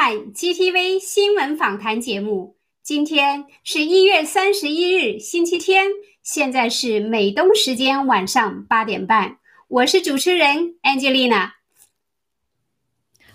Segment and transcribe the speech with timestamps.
[0.00, 2.56] 大家好，欢迎收看 GTV 新闻访谈节目。
[2.82, 5.88] 今天是一月三十一日，星期天，
[6.22, 9.38] 现在是美东时间晚上八点半。
[9.68, 11.50] 我是主持人 Angelina，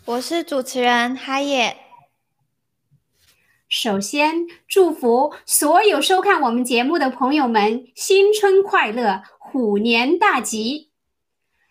[0.05, 1.77] 我是主持人哈耶。
[3.69, 10.89] 首先，祝福所有收看我们节目的朋友们新春快乐，虎年大吉。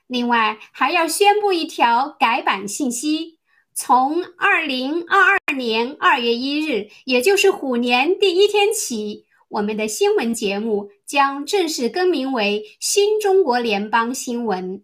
[0.06, 3.33] 另外，还要宣布一条改版信息：
[3.76, 14.78] 从二零二二年二月一日，也就是虎年第一天起，我们的新闻节目将正式更名为《新中国联邦新闻》，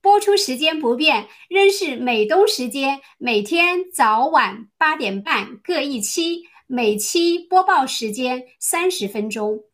[0.00, 9.64] 播出时间不变，仍是美东时间，每天早晚八点半各一期，每期播报时间三十分钟。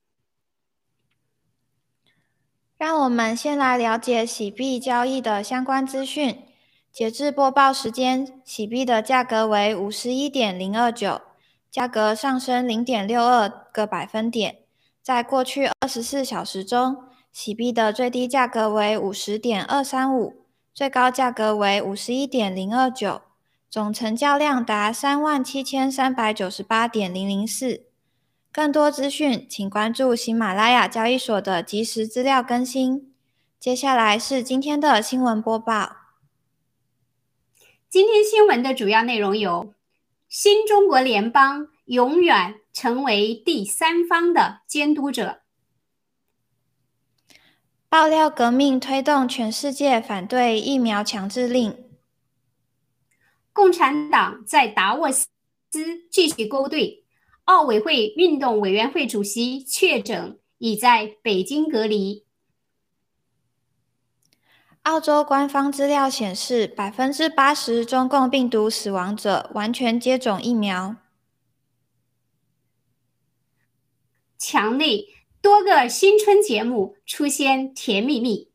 [2.76, 6.43] 让我们先来了解洗币交易的相关资讯。
[6.94, 11.22] 截至播报时间，洗币的价格为五十一点零二九，
[11.68, 14.58] 价格上升零点六二个百分点。
[15.02, 16.98] 在过去二十四小时中，
[17.32, 23.22] 洗币的最低价格为五十点二三五，最高价格为五十一点零二九，
[23.68, 27.86] 总成交量达三万七千三百九十八点零零四。
[28.52, 33.12] 更多资讯，请关注喜马拉雅交易所的即时资料更新。
[33.58, 36.03] 接下来是今天的新闻播报。
[37.94, 39.72] 今天新闻的主要内容有：
[40.28, 45.42] 新中国联邦永远成为第三方的监督者；
[47.88, 51.74] 爆料革命推动全世界反对疫苗强制令；
[53.52, 55.28] 共产党在达沃斯
[56.10, 57.04] 继续勾兑。
[57.44, 62.23] 奥委会运动委员会主席确诊，已在北京隔离。
[64.84, 70.96] 澳洲官方资料显示，百分之八十中共病毒死亡者完全接种疫苗。
[74.36, 78.50] 强力多个新春节目出现甜蜜蜜。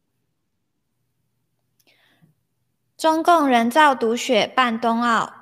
[2.96, 5.34] 中共人造毒血办冬奥。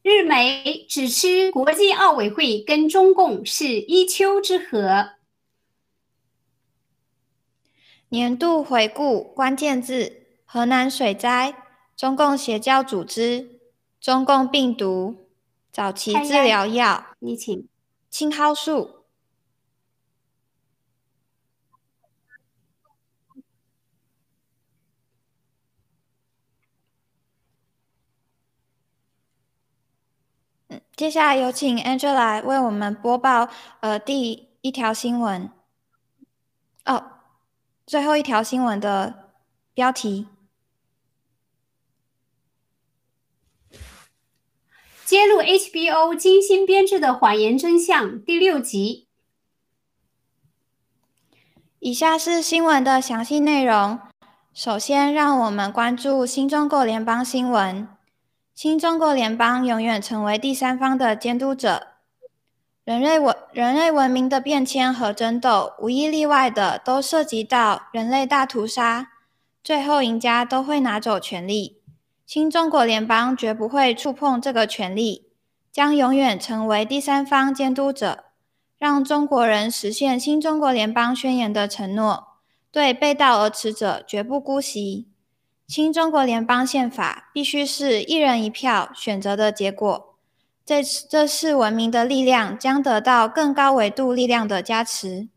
[0.00, 5.15] 日媒指出国际奥委会跟中共是一丘之貉。
[8.08, 11.54] 年度回顾关键字：河南水灾、
[11.96, 13.60] 中共邪教组织、
[14.00, 15.28] 中共病毒、
[15.72, 17.06] 早期治疗药、
[18.08, 18.96] 青蒿素。
[30.94, 33.50] 接下来有请 Angela 为我们播报
[33.80, 35.50] 呃第一条新闻。
[36.86, 37.15] 哦，
[37.86, 39.30] 最后一条新闻的
[39.72, 40.26] 标题：
[45.04, 49.06] 揭露 HBO 精心编制的谎言真相第六集。
[51.78, 54.00] 以下是新闻的详细内容。
[54.52, 57.86] 首先，让我们关注新中国联邦新闻。
[58.52, 61.95] 新中国联邦永远成为第三方的监督者。
[62.86, 69.08] 人类文人类文明的变迁和争斗，无一例外的都涉及到人类大屠杀，
[69.64, 71.82] 最后赢家都会拿走权力。
[72.24, 75.26] 新中国联邦绝不会触碰这个权利，
[75.72, 78.26] 将永远成为第三方监督者，
[78.78, 82.28] 让中国人实现新中国联邦宣言的承诺，
[82.70, 85.08] 对背道而驰者绝不姑息。
[85.66, 90.15] 新中国联邦宪法必须是一人一票选择的结果，
[90.66, 95.28] 这这是文明的力量将得到更高维度力量的加持。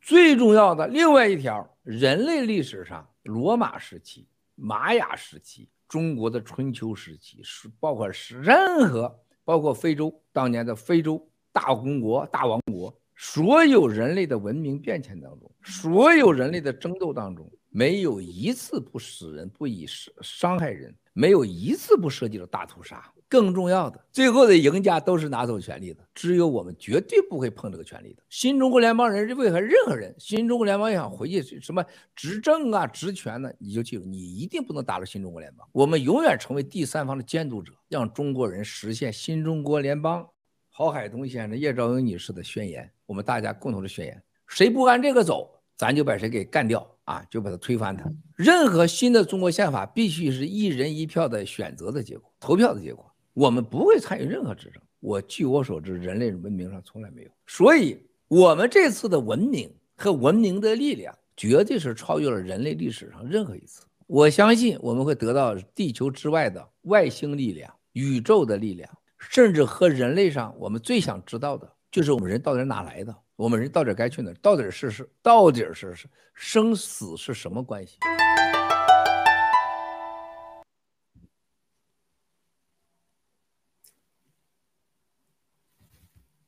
[0.00, 12.96] 最重要的另外一条，人类历史上，罗马时期、玛雅时期、中国的春秋时期，是包括是任何，包括非洲当年的非洲大公国、大王国。
[13.16, 23.12] 所有人类的文明变迁当中，所有人类的争斗当中，没有一次不死人、不以伤伤害人，没有一次不涉及到大屠杀。
[23.30, 28.22] 更重要的，最后的赢家都是拿走权力的，只有我们绝对不会碰这个权力的。
[28.30, 31.84] 新中国联邦人为何任何人，新中国联邦想回去什么
[32.16, 33.52] 执政啊、职权呢？
[33.58, 35.68] 你就记住，你一定不能打入新中国联邦。
[35.72, 40.26] 我们永远成为第三方的监督者，让中国人实现新中国联邦。
[40.70, 48.04] 郝海东先生、叶兆英女士的宣言，我们大家共同的宣言：谁不按这个走，咱就把谁给干掉啊，就把它推翻它。
[48.36, 53.10] 任何新的中国宪法必须是一人一票的选择的结果、投票的结果。
[53.32, 57.30] 我们不会参与任何执政，我据我所知，人类文明上从来没有。
[57.46, 63.86] 所以，我们这次的文明和文明的力量，绝对是超越了人类历史上任何一次。
[64.06, 73.16] 我相信我们会得到地球之外的外星力量、宇宙的力量，甚至和人类上我们最想知道的，就是我们人到底哪来的？
[73.38, 74.34] 我们人到底该去哪？
[74.42, 77.96] 到底是是到底是是生死是什么关系？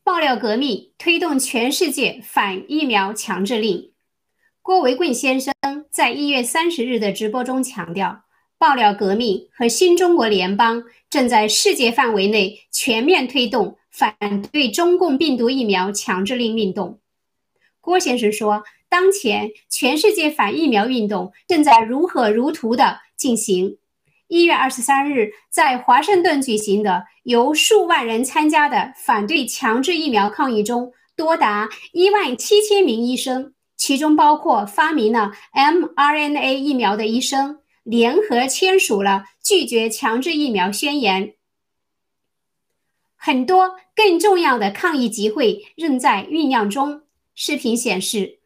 [0.03, 3.93] 爆料革命推动全世界反疫苗强制令。
[4.61, 5.55] 郭维贵先生
[5.93, 8.25] 在一月三十日的直播中强调，
[8.59, 14.15] 爆料革命和新中国联邦正在世界范围内全面推动反
[14.53, 17.01] 对中共病毒疫苗强制令运动。
[17.81, 23.79] 郭先生说，当前全世界反疫苗运动正在如火如荼地进行。
[24.29, 41.35] 一月二十三日，在华盛顿举行的由数万人参加的反对强制疫苗抗议中，多达一万七千名医生，其中包括发明了 mRNA 疫苗的医生，联合签署了拒绝强制疫苗宣言。
[43.23, 47.03] 很多更重要的抗议集会仍在酝酿中。
[47.35, 48.41] 视频显示。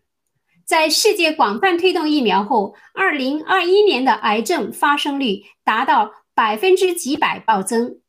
[0.65, 8.01] 在世界广泛推动疫苗后，二零二一年的癌症发生率达到百分之几百暴增，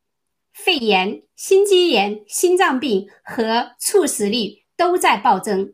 [0.53, 5.73] 肺炎、心肌炎、心脏病和猝死率都在暴增。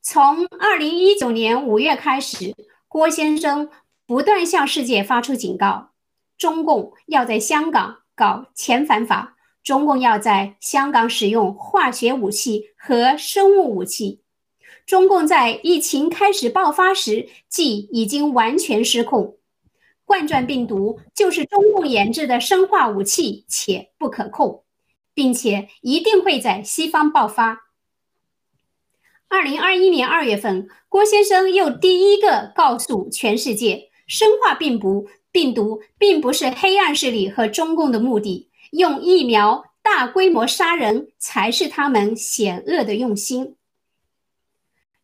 [0.00, 2.54] 从二零一九年五月开始，
[2.86, 3.68] 郭先生
[4.06, 5.90] 不断向世界发出警告：
[6.38, 14.22] 中共要在香港搞遣返法，中共要在香港使用化学武器和生物武器。
[14.84, 19.36] 中共在疫情开始爆发时即已经完全失控，
[20.04, 24.64] 冠状病毒就是中共研制的生化武器，且不可控，
[25.14, 27.66] 并且一定会在西方爆发。
[29.28, 43.56] 二零二一年二月份，郭先生又第一个告诉全世界，生化病毒病毒并不是黑暗势力和中共的目的，用疫苗大规模杀人才是他们险恶的用心。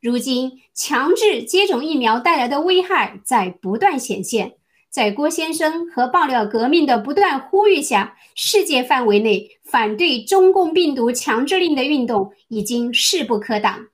[0.00, 4.56] 如今，强制接种疫苗带来的危害在不断显现。
[4.90, 13.88] 在郭先生和爆料革命的不断呼吁下，世界范围内反对中共病毒强制令的运动已经势不可挡。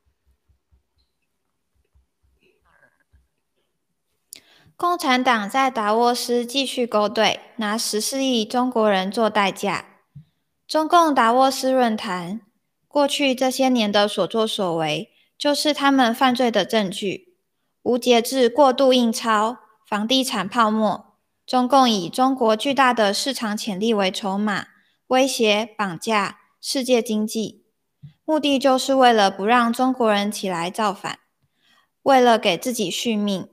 [4.80, 9.84] 共产党在达沃斯继续勾兑，拿十四亿中国人做代价。
[10.66, 12.40] 中共达沃斯论坛
[12.88, 15.10] 过去这些年的所作所为。
[15.36, 17.36] 就是他们犯罪的证据：
[17.82, 21.14] 无节制过度印钞、房地产泡沫。
[21.46, 24.68] 中共以中国巨大的市场潜力为筹码，
[25.08, 27.66] 威胁、绑架世界经济，
[28.24, 31.18] 目的就是为了不让中国人起来造反，
[32.02, 33.46] 为了给自己续命，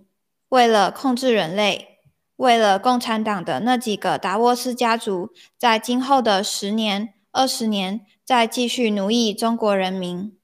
[0.50, 2.00] 为了控制人类，
[2.38, 10.38] 为了共产党的那几个达沃斯家族在今后的十年、二十年再继续奴役中国人民。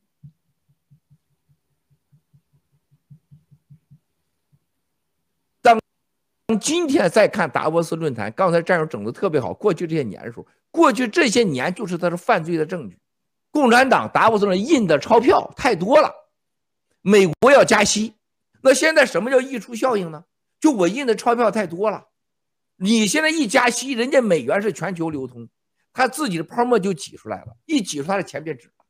[5.61, 5.79] 当
[6.59, 9.53] 今天再看达沃斯论坛，刚才战友整的特别好。
[9.53, 12.97] 过去这些年数，过去这些年就是他是犯罪的证据。
[13.51, 16.11] 共产党达沃斯论印的钞票太多了，
[17.01, 18.13] 美国要加息，
[18.63, 20.23] 那现在什么叫溢出效应呢？
[20.59, 22.07] 就我印的钞票太多了，
[22.77, 25.49] 你现在一加息，人家美元是全球流通，
[25.91, 28.85] 他自己的泡沫就挤出来了，一挤出他的钱变纸了。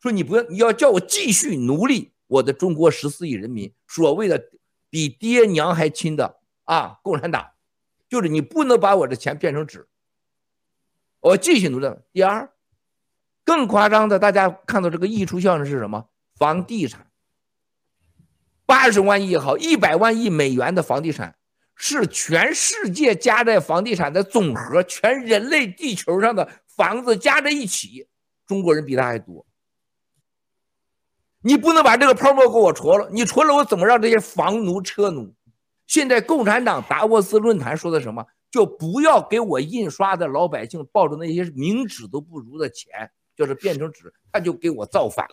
[0.00, 4.50] 说你不要，你要叫我继续奴隶我的中国十四亿人民，所谓的
[4.90, 6.40] 比爹娘还亲的。
[6.64, 7.50] 啊，共产党
[8.08, 9.86] 就是你不能把我的钱变成纸，
[11.20, 11.88] 我继续努力。
[12.10, 12.50] 第二，
[13.44, 16.08] 更夸张的，大家看到这个溢出效应是什么？
[16.36, 17.10] 房地产，
[18.74, 21.36] 八十万亿也好，一百万亿美元的房地产，
[21.76, 28.08] 是全世界加在房地产的总和，全人类地球上的房子加在一起，
[28.44, 29.46] 中国人比他还多。
[31.40, 35.32] 你不能把这个泡沫给我戳了，你戳了我怎么让这些房奴车奴？
[35.86, 38.26] 现在共产党达沃斯论坛说的什么？
[38.50, 45.24] 就不要给我印刷的老百姓抱着那些名纸都不如的钱，就是变成纸，他就给我造反。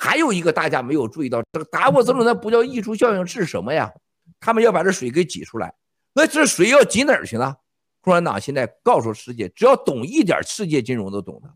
[0.00, 3.92] 还有一个大家没有注意到，这个达沃斯论坛不叫溢出效应是什么呀？
[4.38, 5.74] 他们要把这水给挤出来，
[6.12, 7.56] 那这水要挤哪儿去呢？
[8.00, 11.52] 共产党现在告诉世界，只要懂一点世界金融都懂的，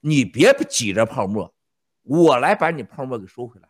[0.00, 1.54] 你别挤着泡沫，
[2.02, 3.68] 我来把你泡沫给收回来。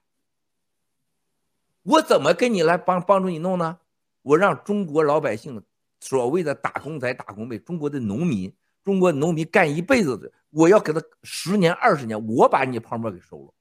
[1.82, 3.78] 我怎么跟你来帮帮助你弄呢？
[4.22, 5.62] 我让中国老百姓，
[6.00, 8.50] 所谓的打工仔、打工妹，中国的农民、
[8.82, 13.54] 中国农民干一辈子的，我要给他十年二十年，我把你泡沫给收了。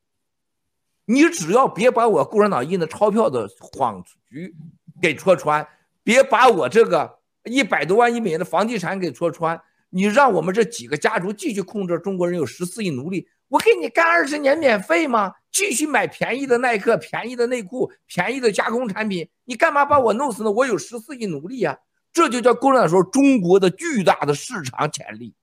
[1.05, 4.55] 你只要别把我共产党印的钞票的谎局
[5.01, 5.67] 给戳穿，
[6.03, 15.33] 别把我这个一百多万亿美元的房地产给戳穿，你让我们这几个家族继续控制中国人有十四亿奴隶，我给你干二十年免费吗？
[15.51, 20.51] 继续买便宜的耐克、便宜的内裤、便宜的加工产品，你干嘛把我弄死呢？
[20.51, 21.79] 我有十四亿奴隶呀，
[22.13, 25.33] 这就叫共产党说中国的巨大的市场潜力。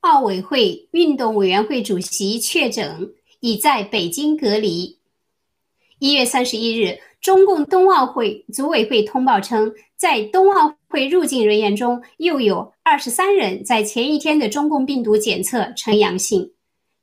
[0.00, 4.98] 奥委会运动委员会主席确诊，已在北京隔离。
[5.98, 16.52] 一月三十一日，中共冬奥会组委会通报称，在冬奥会入境人员中，又有二十三人在前一天的中共病毒检测呈阳性，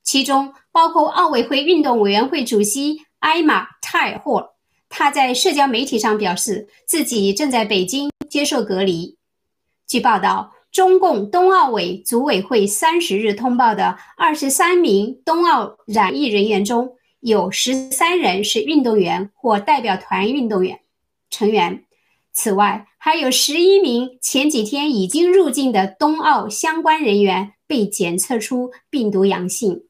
[0.01, 4.55] 其中包括奥委会运动委员会主席埃马·泰尔霍。
[4.89, 9.17] 他在社交媒体上表示，自己正在北京接受隔离。
[9.87, 10.53] 据报道。
[10.77, 20.81] 中共冬奥委组委会三十日通报的二十三名冬奥染疫人员中，有十三人是运动员或代表团运动员
[21.31, 21.83] 成员。
[22.31, 29.85] 此外，还有十一名前几天已经入境的冬奥相关人员被检测出病毒阳性。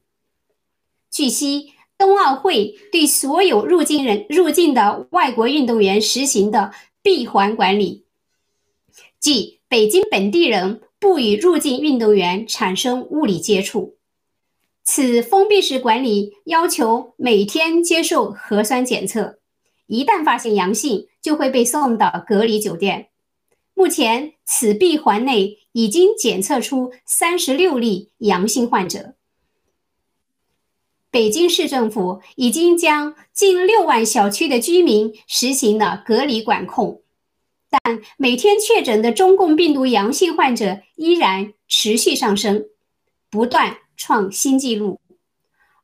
[1.10, 8.06] 据悉，冬奥会对所有入境人入境的外国运动员实行的闭环管理，
[9.20, 9.57] 即。
[9.68, 13.98] 北京本地人不与入境运动员产生物理接触。
[14.82, 19.38] 此封闭式管理要求每天接受核酸检测，
[19.86, 23.08] 一旦发现阳性，就会被送到隔离酒店。
[23.74, 29.14] 目前，此闭环内已经检测出三十六例阳性患者。
[31.10, 37.02] 北京市政府已经将近六万小区的居民实行了隔离管控。
[37.70, 42.64] 但每天确诊的中共病毒阳性患者依然持续上升，
[43.30, 45.00] 不断创新纪录。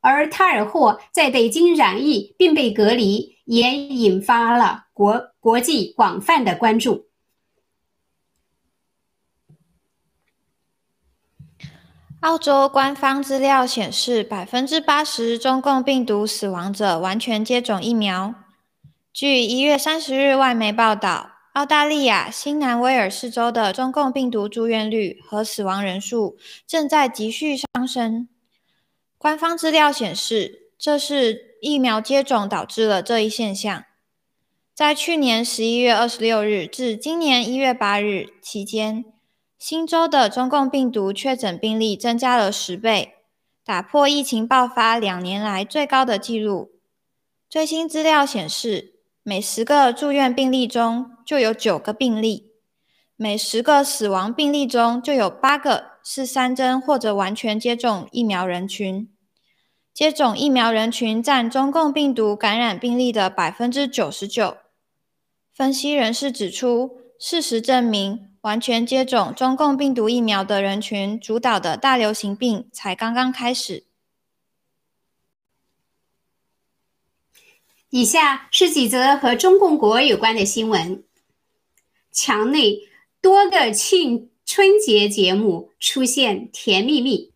[0.00, 7.06] 而泰尔霍在北京染疫并被隔离，也引发了国国际广泛的关注。
[12.20, 18.34] 澳洲官方资料显示，百分之八十中共病毒死亡者完全接种疫苗。
[19.12, 21.33] 据一月三十日外媒报道。
[21.54, 28.28] 澳大利亚新南威尔士州的中共病毒住院率和死亡人数正在急剧上升。
[29.16, 33.84] 官方资料显示，这是疫苗接种导致了这一现象。
[34.74, 39.04] 在去年十一月二十六日至今年一月八日期间，
[39.56, 43.14] 新州的中共病毒确诊病例增加了十倍，
[43.64, 46.72] 打破疫情爆发两年来最高的纪录。
[47.48, 48.90] 最新资料显示。
[49.26, 52.50] 每十个住院病例中就有九个病例，
[53.16, 59.08] 每十个死亡病例中就有八个是三针或者完全接种疫苗人群。
[59.92, 64.56] 接种疫苗人群占中共病毒感染病例的百分之九十九。
[65.52, 73.84] 分析人士指出，事实证明，完全接种中共病毒疫苗的人群主导的大流行病才刚刚开始。
[77.90, 81.04] 以下是几则和中共国有关的新闻：
[82.14, 82.78] 墙内
[83.20, 87.32] 多个庆春节节目出现甜蜜蜜。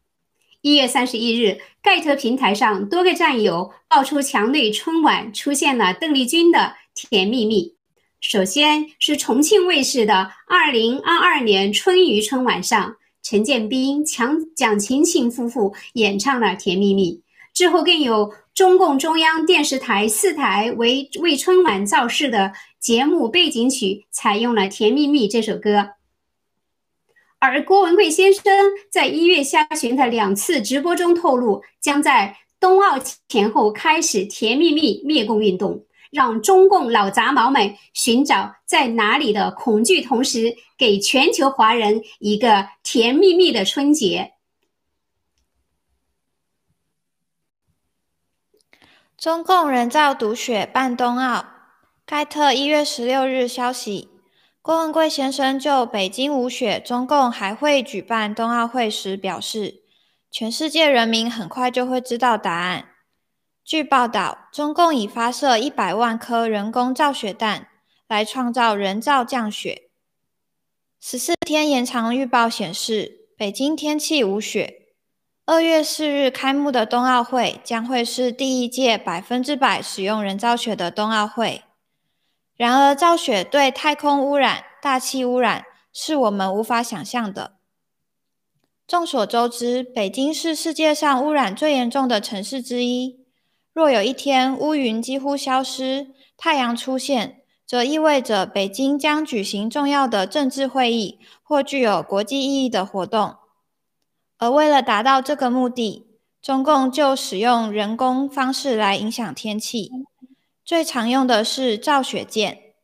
[0.60, 7.74] 一月三十一日，盖特平台上多个战友爆出墙内春晚出现了邓丽君的甜蜜蜜。
[8.20, 17.22] 首先是重庆卫视的二零二二年春娱春晚上，陈建斌、蒋蒋勤勤夫妇演唱了甜蜜蜜。
[17.52, 18.32] 之后更有。
[18.54, 25.94] 中共中央电视台四台为为春晚造势的节目背景曲采用了《甜蜜蜜》这首歌，
[27.40, 28.44] 而郭文贵先生
[28.90, 44.34] 在一月下旬的两次直播中透露，将在冬奥前后开始“甜蜜蜜”灭共运动，让中共老杂毛们寻找在哪里的恐惧，同时给全球华人一个甜蜜蜜的春节。
[49.16, 51.57] 中共人造毒血办冬奥。
[52.08, 54.08] 盖特一月十六日消息，
[54.62, 59.82] 郭文贵先生就北京无雪，中共还会举办冬奥会时表示，
[60.30, 62.86] 全世界人民很快就会知道答案。
[63.62, 67.68] 据报道，中共已发射一百万颗人工造雪弹
[68.08, 69.90] 来创造人造降雪。
[70.98, 74.86] 十四天延长预报显示，北京天气无雪。
[75.44, 81.64] 二月四日开幕的冬奥会将会是第一届百分之百使用人造雪的冬奥会。
[82.58, 87.52] 然而，造雪对太空污染、大气污染是我们无法想象的。
[88.84, 93.20] 众所周知，北京是世界上污染最严重的城市之一。
[93.72, 103.36] 若有一天乌云几乎消失，太阳出现，则意味着北京将举行重要的政治会议或具有国际意义的活动。
[104.38, 106.08] 而为了达到这个目的，
[106.42, 109.92] 中共就使用人工方式来影响天气。
[110.68, 112.74] 最常用的是造雪箭。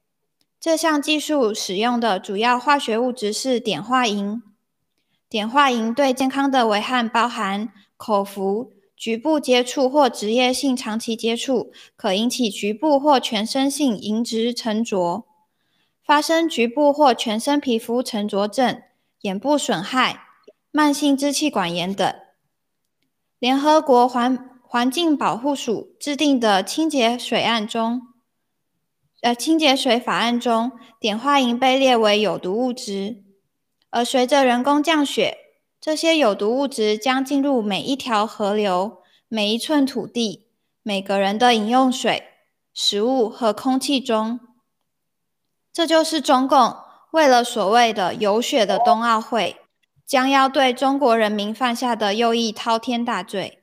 [0.58, 4.42] 这项技术使用的主要化学物质是碘化银。
[5.28, 7.68] 碘化银对健康的危害包含
[7.98, 15.26] 口服、局部接触或职业性长期接触，可引起局部或全身性银质沉着，
[16.02, 18.80] 发生局部或全身皮肤沉着症、
[19.20, 20.20] 眼部损害。
[20.70, 22.14] 慢性支气管炎等。
[23.38, 28.08] 联合国环环境保护署制定的清洁水案中，
[29.20, 33.22] 呃，清洁水法案中，碘化银被列为有毒物质。
[33.90, 35.38] 而随着人工降雪，
[35.80, 40.48] 这些有毒物质将进入每一条河流、每一寸土地、
[40.82, 42.24] 每个人的饮用水、
[42.72, 44.40] 食物和空气中。
[45.72, 46.74] 这就是中共
[47.12, 49.54] 为了所谓的“有雪”的冬奥会。
[50.04, 53.60] 将要对中国人民犯下的又一滔天大罪。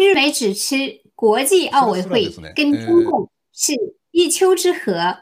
[0.00, 3.74] 日美只吃国际奥委会跟中共是
[4.10, 5.18] 一丘之貉。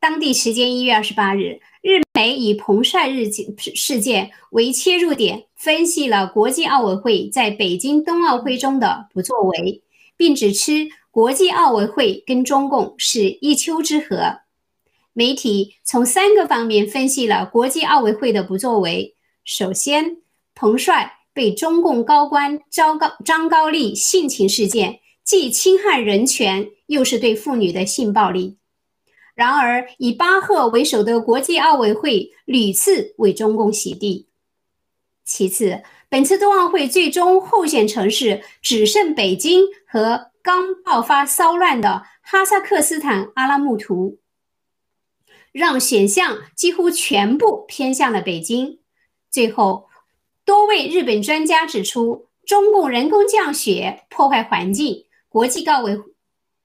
[0.00, 3.26] 当地时间一月二十八日，日媒以彭帅日
[3.74, 9.82] 事件为切入点，分析了国际奥委会在北京冬奥会中的不作为，
[10.16, 10.72] 并指出
[11.10, 14.38] 国际奥委会跟中共是一丘之貉。
[15.12, 19.14] 媒体从三个方面分析了国际奥委会的不作为。
[19.44, 20.22] 首先，
[20.54, 28.58] 彭帅被中共高官张高张高丽性侵事件，既侵害人权，又是对妇女的性暴力。
[29.34, 34.28] 然而，以巴赫为首的国际奥委会屡次为中共洗地。
[35.24, 44.18] 其次，本次冬奥会最终候选城市只剩北京和刚爆发骚乱的哈萨克斯坦阿拉木图。
[45.52, 48.78] 让选项几乎全部偏向了北京。
[49.30, 49.89] 最后，
[50.50, 55.96] 多位日本专家指出，中共人工降雪破坏环境，国际奥委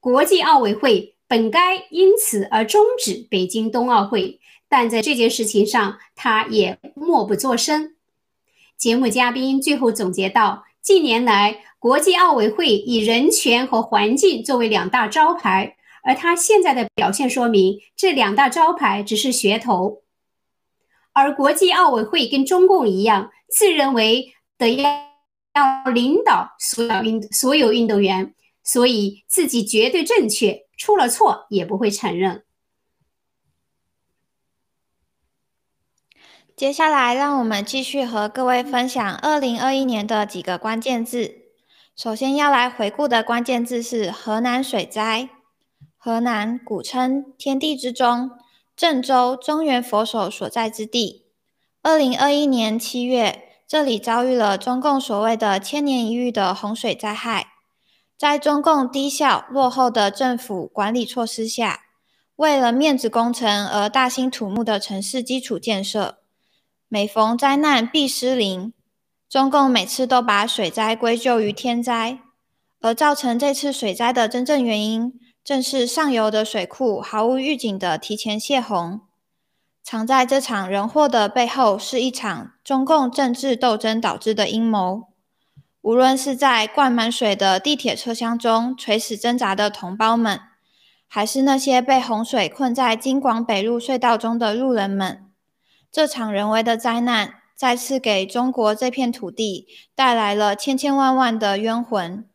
[0.00, 4.40] 国际奥委会本该因此而终止北京冬奥会。
[4.68, 7.94] 但在这件事情上，他也默不作声。
[8.76, 15.76] 节目嘉宾最后总结道：近年来，国际奥委会以人权和环境作为两大招牌。
[16.02, 20.02] 而他现在的表现说明，这两大招牌只是噱头。
[21.16, 24.90] 而国际奥委会跟中共一样，自认为的要
[25.54, 32.44] 要领导所有运所有运动员，所以自己绝对正确，出了错也不会承认。
[36.54, 41.46] 接下来，让我们继续和各位分享二零二一年的几个关键字。
[41.96, 45.30] 首先要来回顾的关键字是河南水灾。
[45.96, 48.30] 河南古称天地之中，
[48.76, 51.24] 郑州中原佛手所在之地。
[51.82, 57.54] 二零二一年七月，这里遭遇了中共所谓的千年一遇的洪水灾害。
[58.18, 61.84] 在中共低效落后的政府管理措施下，
[62.36, 66.18] 为了面子工程而大兴土木的城市基础建设，
[66.88, 68.74] 每逢灾难必失灵。
[69.28, 72.18] 中共每次都把水灾归咎于天灾，
[72.80, 75.18] 而造成这次水灾的真正原因。
[75.46, 79.02] 正是上游的水库毫无预警的提前泄洪，
[79.80, 85.04] 藏在这场人祸的背后，是一场中共政治斗争导致的阴谋。
[85.82, 90.40] 无论是在灌满水的地铁车厢中垂死挣扎的同胞们，
[91.06, 95.30] 还是那些被洪水困在京广北路隧道中的路人们，
[95.92, 102.28] 这场人为的灾难再次给中国这片土地带来了千千万万的冤魂。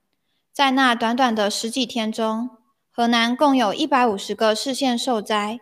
[0.54, 2.52] 在那短短的十几天中，
[3.02, 5.60] 河南共有一百五十个市县受灾，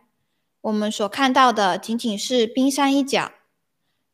[0.60, 3.32] 我们所看到的仅仅是冰山一角。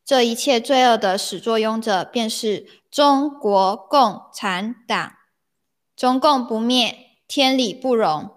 [0.04, 5.14] 这一切罪恶的始作俑者便是中国共产党。
[5.96, 8.30] 中共不灭，天理不容。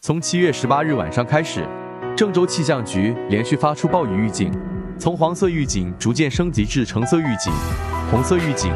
[0.00, 1.68] 从七月十八日晚上开始。
[2.20, 4.52] 郑州气象局连续发出暴雨预警，
[4.98, 7.50] 从黄色预警逐渐升级至橙色预警、
[8.10, 8.70] 红色预警，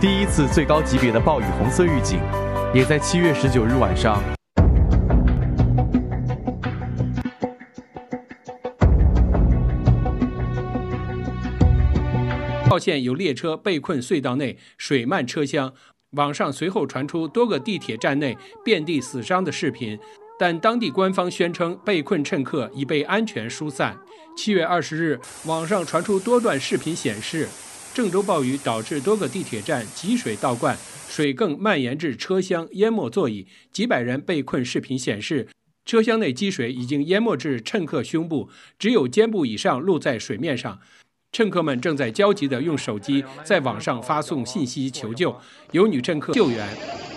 [0.00, 2.18] 第一次最高级别的暴雨红色预警，
[2.72, 4.22] 也在七月十九日晚上。
[12.64, 15.74] 号线有列车被困隧道内，水漫车厢。
[16.12, 19.98] 网上随后传出多个地铁站内遍地死伤的视频，
[20.38, 23.96] 但当地官方宣称被困乘客已被安全疏散。
[24.36, 27.48] 七月二十日，网上传出多段视频显示，
[27.94, 30.76] 郑州暴雨导致多个地铁站积水倒灌，
[31.08, 34.62] 水更蔓延至车厢，淹没座椅，几百人被困。
[34.62, 35.48] 视频显示，
[35.86, 40.78] 车厢内积水已经淹没至乘客胸部，只有肩部以上露在水面上。
[41.32, 45.34] 乘客们正在焦急地用手机在网上发送信息求救，
[45.72, 47.15] 有女乘客救援。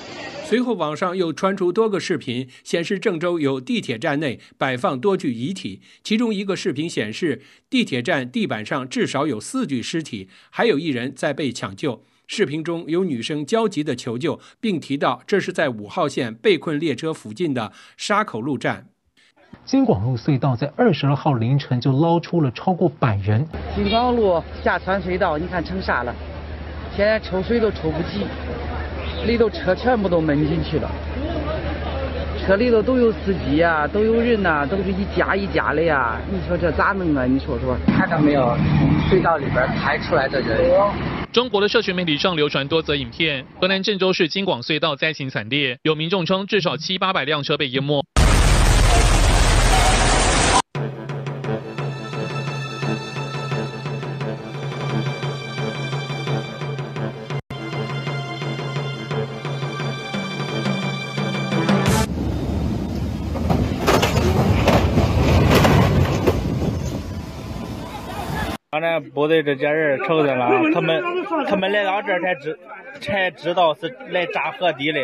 [0.50, 12.04] 随后，网上又传出多个视频，显示郑州有地铁站内摆放多具遗体，其中一个视频显示地铁站地板上至少有四具尸体，还有一人在被抢救。
[12.26, 18.88] 视频中有女生焦急地求救，并提到这是在五号线被困列车附近的沙口路站。
[19.66, 23.48] 京广路隧道在二十二号凌晨就捞出了超过百人。
[23.76, 26.16] 京广路下穿隧道，你看成啥了？
[26.98, 28.26] 现在抽水都抽不及，
[29.26, 30.90] 里头车全部都闷进去了。
[32.46, 36.18] 车里头都有司机呀，都有人呐，都是一家一家的呀。
[36.32, 37.26] 你说这咋弄啊？
[37.26, 38.58] 你说说，看到没有？
[38.80, 40.58] 从隧道里边抬出来的人。
[41.32, 48.04] 中国的社群媒体上流传多则影片，河南郑州市京广隧道灾情惨烈，有民众称至少七八百辆车被淹没。
[69.00, 71.02] 咱部队这些人承认了，他们
[71.48, 72.60] 他们来到这儿才知
[73.00, 75.00] 才知道是来炸河堤的，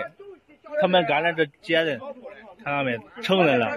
[0.81, 1.97] 他们干了这些人，
[2.63, 2.97] 看到没？
[3.21, 3.69] 承认了，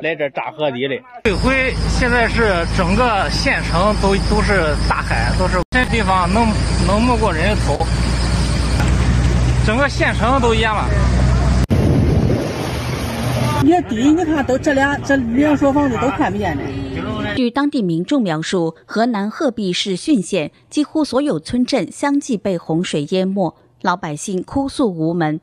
[0.00, 0.96] 来这炸河堤的。
[1.24, 6.46] 这回现在是整个县城都都是大海，都是这地方能
[6.86, 7.76] 能没过人头，
[9.66, 10.86] 整个县城都淹了。
[13.66, 16.62] 越低，你看都这俩这两所房子都看不见的。
[17.36, 25.40] 据当地民众描述，河南鹤壁市浚县几乎所有村镇相继被洪水淹没，老百姓哭诉无门。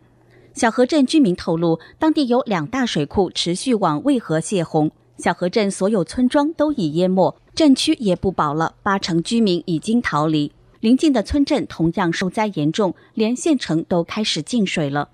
[0.54, 10.52] 小河镇居民透露，当地有两大水库持续往渭河泄洪，小河镇所有村庄都已淹没，镇区也不保了，八成居民已经逃离。
[10.80, 15.10] 邻近的村镇同样受灾严重，连县城都开始进水了。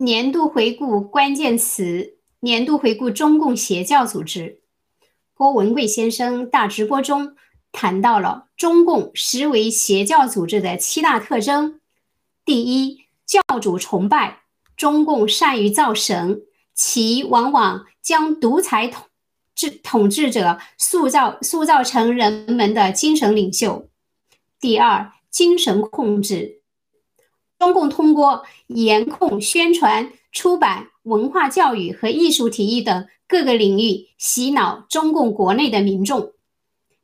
[0.00, 4.60] 年度回顾关键词：年度回顾中共邪教组织。
[5.34, 7.34] 郭文贵先生大直播中
[7.72, 11.80] 谈到了中共实为邪教组织的七大特征：
[12.44, 14.42] 第一，教主崇拜，
[14.76, 19.06] 中共善于造神，其往往将独裁统
[19.56, 23.88] 治统治者塑造塑造成人们的精神领袖；
[24.60, 26.57] 第二，精神控制。
[27.58, 36.32] 中共通过严控宣传、出版、文化教育和艺术、体育等各个领域洗脑中共国内的民众。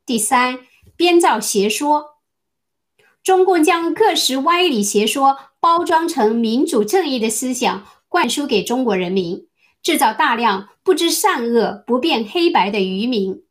[0.05, 0.59] 第三，
[0.95, 2.15] 编造邪说，
[3.21, 9.47] 中共将各式歪理邪说包装成民主正义的思想，灌输给中国人民，
[9.83, 13.43] 制造大量不知善恶、不辨黑白的愚民。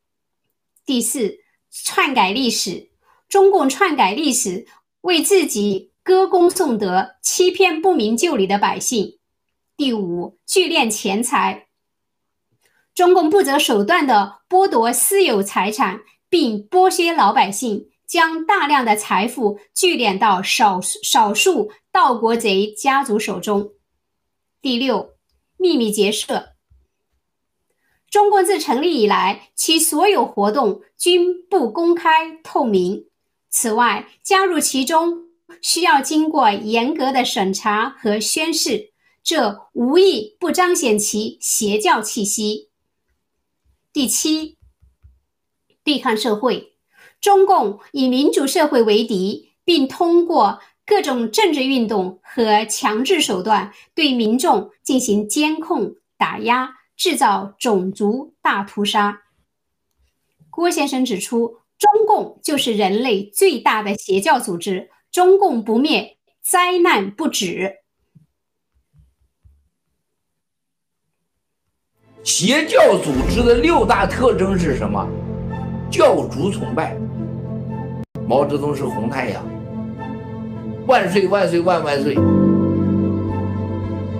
[0.87, 1.41] 第四，
[1.71, 2.89] 篡改历史，
[3.29, 4.67] 中共篡改历史，
[5.03, 5.91] 为自己。
[6.05, 9.19] 歌功颂德，欺骗不明就里的百姓。
[9.75, 11.69] 第五，聚敛钱财。
[12.95, 23.71] 中共不择手段地剥夺私有财产，并剥削老百姓，将大量的财富聚敛到少少数盗国贼家族手中。
[24.61, 25.15] 第六，
[25.57, 26.51] 秘密结社。
[28.11, 33.07] 中共自成立以来，其所有活动均不公开透明。
[33.49, 35.24] 此外，加入其中。
[35.61, 42.71] 需要经过严格的审查和宣誓，这无意不彰显其邪教气息。
[43.93, 44.59] 第七，
[45.83, 46.77] 对抗社会，
[47.21, 59.23] 中共以民主社会为敌，并通过各种政治运动和强制手段对民众进行监控、打压，制造种族大屠杀。
[60.51, 64.91] 郭先生指出，中共就是人类最大的邪教组织。
[65.15, 67.77] 中共不灭，灾难不止。
[72.25, 75.09] 邪教组织的六大特征是什么？
[75.89, 76.97] 教主崇拜，
[78.27, 79.47] 毛泽东是红太阳，
[80.89, 82.17] 万岁万岁万万岁！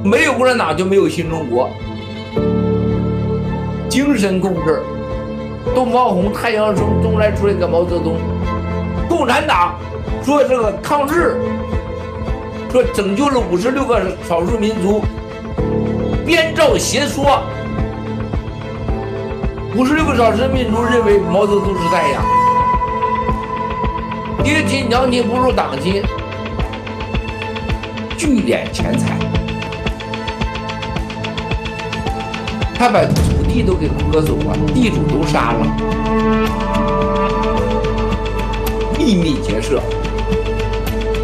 [0.05, 1.69] 没有共产党就没有新中国。
[3.91, 4.81] 精神控制，
[5.75, 8.17] 东方红、太阳升，东来出来个毛泽东。
[9.09, 9.75] 共产党
[10.25, 11.37] 说这个抗日，
[12.71, 15.05] 说拯救了五十六个少数民族，
[16.25, 17.43] 编造邪说。
[19.77, 22.23] 五十六个少数民族认为毛泽东是太阳，
[24.43, 26.01] 爹亲娘亲不如党亲，
[28.17, 29.19] 聚敛钱财，
[32.79, 35.67] 他把土地都给割走了，地主都杀了，
[38.99, 39.81] 秘密结社。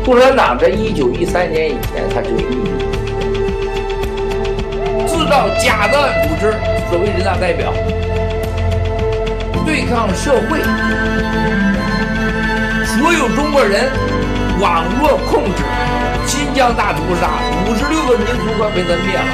[0.05, 2.71] 共产党在一九一三年以前，他就是秘密
[5.07, 6.53] 制造假的组织，
[6.91, 7.73] 所谓人大代表。
[9.67, 10.59] 对抗社会，
[12.85, 13.89] 所有中国人
[14.61, 15.63] 网络控制，
[16.27, 19.25] 新疆大屠杀，五十六个民族都被他灭了。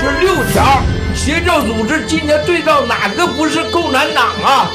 [0.00, 0.82] 这六条
[1.24, 4.68] 邪教组织今天对照哪个不是共产党啊？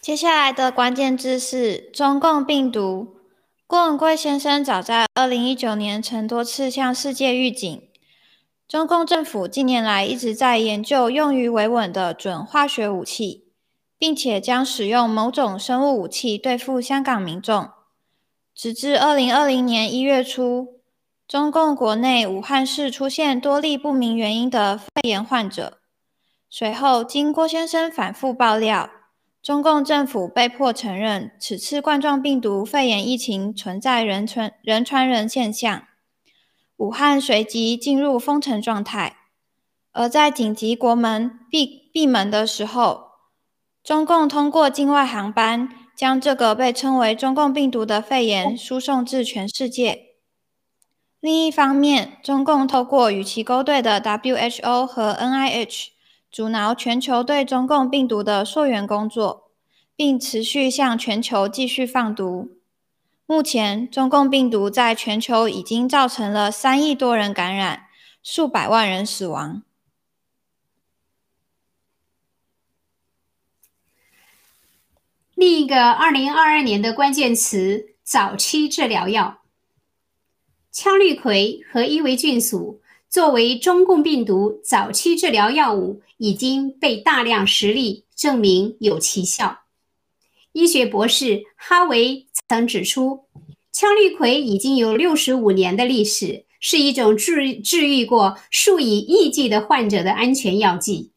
[0.00, 3.18] 接下来的关键字是中共病毒。
[3.66, 7.82] 郭文贵先生早在二零一九年曾多次向世界预警，
[8.66, 13.45] 中共政府近年来一直在研究用于维稳的准化学武器，
[13.98, 17.70] 并且将使用某种生物武器对付香港民众。
[18.54, 20.80] 直至二零二零年一月初，
[21.28, 25.78] 中共国内武汉市出现多例不明原因的肺炎患者。
[26.48, 28.90] 随后，经郭先生反复爆料。
[29.42, 35.84] 中共政府被迫承认，此次冠状病毒肺炎疫情存在人传人传人现象。
[36.78, 39.16] 武汉随即进入封城状态，
[39.92, 43.05] 而在紧急国门闭闭门的时候，
[43.86, 50.06] 中共通过境外航班将这个被称为中共病毒的肺炎输送至全世界。
[51.20, 55.90] 另一方面，中共透过与其勾兑的 WHO 和 NIH。
[56.32, 59.52] 阻挠全球对中共病毒的溯源工作，
[59.94, 62.58] 并持续向全球继续放毒。
[63.24, 67.84] 目前，中共病毒在全球已经造成了三亿多人感染，
[68.20, 69.62] 数百万人死亡。
[75.36, 79.42] 另一个二零二二年的关键词：早期治疗药。
[80.72, 82.80] 羟氯喹和伊维菌素。
[83.10, 89.60] 作为中共病毒早期治疗药物，已经被大量实例证明有奇效。
[90.52, 93.26] 医学博士哈维曾指出，
[93.70, 101.12] 羟氯喹已经有六十五年的历史，是一种治治愈过数以亿计的患者的安全药剂。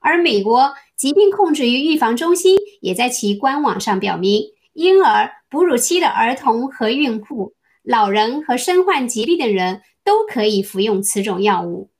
[0.00, 4.42] 而美国疾病控制与预防中心也在其官网上表明，
[4.74, 9.80] 婴儿、哺乳期的儿童和孕妇、老人和身患疾病的人。
[10.04, 11.90] 都可以服用此种药物。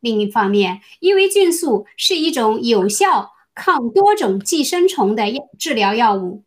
[0.00, 6.42] 另一方面，伊维菌素是一种有效抗多种寄生虫的药治疗药物。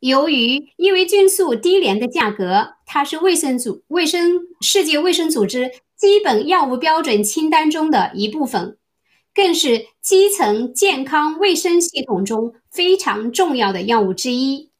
[0.00, 8.76] 由于伊维菌素低廉的价格，它是卫生组卫生世界卫生组织基本药物标准清单中的一部分，
[9.36, 14.70] 更是基层健康卫生系统中非常重要的药物之一。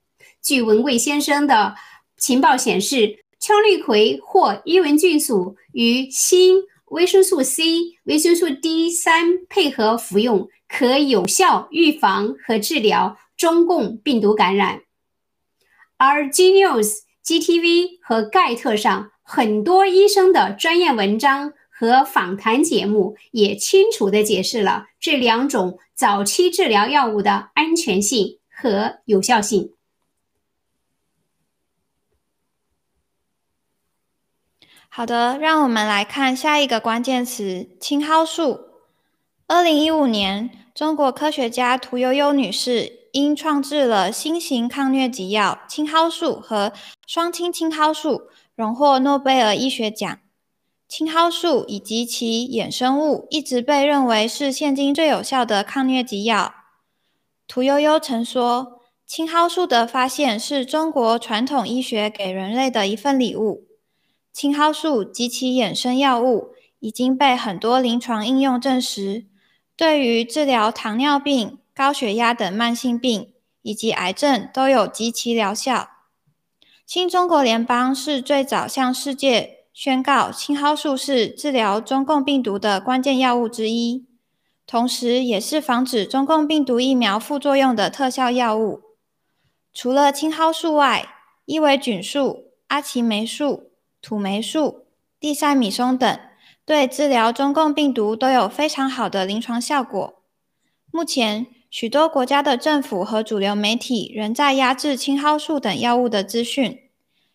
[0.42, 1.77] 据文贵先生的
[2.16, 3.27] 情报显示。
[3.38, 7.64] 羟氯喹或伊维菌素与锌、维生素 C、
[8.05, 14.81] 维生素 D 三配合服用，可有效预防和治疗中共病毒感染。
[15.97, 29.74] 而 G News、GTV 和盖特上很多医生的专业文章和访谈节目，也清楚地解释了这两种早期治疗药物的安全性和有效性。
[34.88, 38.60] 好的，让我们来看下一个关键词：青蒿素。
[39.46, 46.72] 二零一五年，中国科学家屠呦呦女士因创制了新型抗疟疾药青蒿素和
[47.06, 50.18] 双氢青蒿素，荣获诺贝尔医学奖。
[50.88, 56.55] 青蒿素以及其衍生物一直被认为是现今最有效的抗疟疾药。
[57.49, 63.66] 屠呦呦曾说：“青蒿素的发现是中国传统医学给人类的一份礼物。
[64.33, 69.27] 青蒿素及其衍生药物已经被很多临床应用证实，
[69.77, 75.88] 对于治疗糖尿病、高血压等慢性病以及癌症都有极其疗效。
[76.87, 84.06] 新中国联邦是最早向世界宣告青蒿素是治疗中共病毒的关键药物之一，
[84.66, 88.80] 同时也是防止中共病毒疫苗副作用的特效药物。
[89.74, 91.06] 除了青蒿素外，
[91.44, 94.86] 伊维菌素、阿奇霉素、土霉素、
[95.20, 96.18] 地塞米松等
[96.64, 100.22] 对治疗中共病毒都有非常好的临床效果。
[100.90, 106.78] 目前，许多国家的政府和主流媒体仍在压制青蒿素等药物的资讯，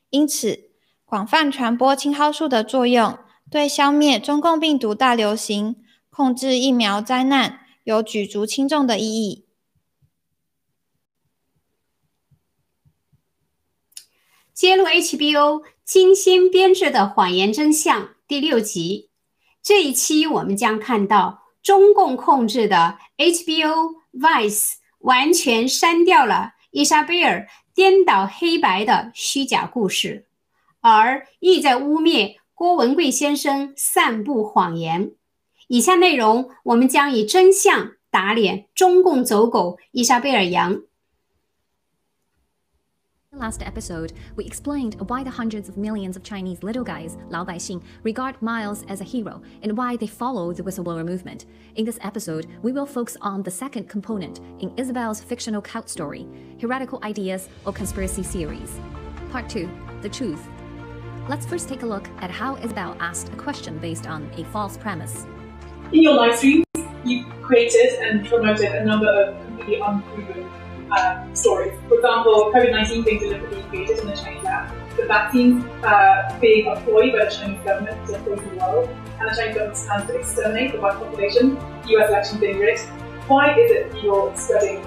[0.10, 0.71] 因此，
[1.12, 3.20] 广泛传播青蒿素的作用
[3.50, 5.76] 对消灭中共病毒大流行、
[6.10, 9.46] 控制疫苗灾难有举足轻重的意义。
[14.54, 19.10] 揭露 HBO 精心编制的谎言真相第六集，
[19.62, 30.30] 这一期我们将看到中共控制的 HBO Vice 完全删掉了伊莎贝尔颠倒黑白的虚假故事，
[30.81, 35.13] 而意在污蔑郭文贵先生散布谎言。
[35.69, 40.83] 以下内容我们将以真相打脸中共走狗伊莎贝尔杨。
[43.37, 48.41] Last episode, we explained why the hundreds of millions of Chinese little guys, Lao Baixing, regard
[48.41, 51.45] Miles as a hero and why they follow the whistleblower movement.
[51.75, 56.27] In this episode, we will focus on the second component in Isabel's fictional cult story,
[56.61, 58.81] heretical ideas or conspiracy theories.
[59.31, 59.69] Part 2
[60.01, 60.49] The Truth.
[61.30, 64.76] Let's first take a look at how Isabel asked a question based on a false
[64.76, 65.28] premise.
[65.94, 66.66] In your live streams,
[67.06, 70.50] you created and promoted a number of completely unproven
[70.98, 71.78] um, stories.
[71.88, 76.66] For example, COVID 19 being deliberately created in the Chinese lab, the vaccines uh, being
[76.66, 80.18] employed by the Chinese government to poison the world, and the Chinese government's plans to
[80.18, 81.56] exterminate the white population,
[81.86, 82.82] US elections being rigged.
[83.28, 84.84] Why is it you're spreading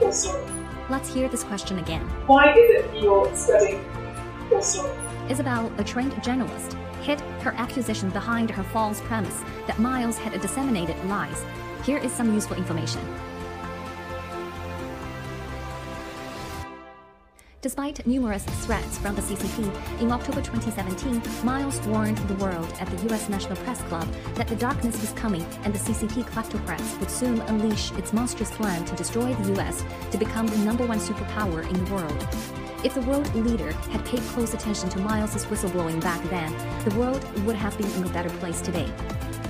[0.00, 0.50] false stories?
[0.90, 2.02] Let's hear this question again.
[2.26, 3.84] Why is it you're spreading
[4.50, 5.09] false stories?
[5.30, 10.96] Isabel, a trained journalist, hid her accusation behind her false premise that Miles had disseminated
[11.04, 11.44] lies.
[11.84, 13.00] Here is some useful information.
[17.62, 23.14] Despite numerous threats from the CCP, in October 2017, Miles warned the world at the
[23.14, 27.40] US National Press Club that the darkness was coming and the CCP kleptocrats would soon
[27.42, 31.84] unleash its monstrous plan to destroy the US to become the number one superpower in
[31.84, 32.69] the world.
[32.82, 36.50] If the world leader had paid close attention to Miles's whistleblowing back then,
[36.88, 38.90] the world would have been in a better place today.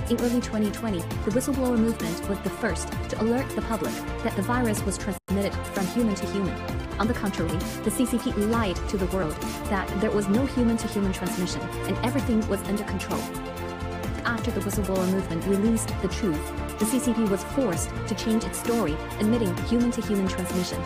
[0.09, 4.41] In early 2020, the whistleblower movement was the first to alert the public that the
[4.41, 6.53] virus was transmitted from human to human.
[6.99, 9.37] On the contrary, the CCP lied to the world
[9.69, 13.21] that there was no human to human transmission and everything was under control.
[14.25, 16.45] After the whistleblower movement released the truth,
[16.79, 20.83] the CCP was forced to change its story, admitting human to human transmission.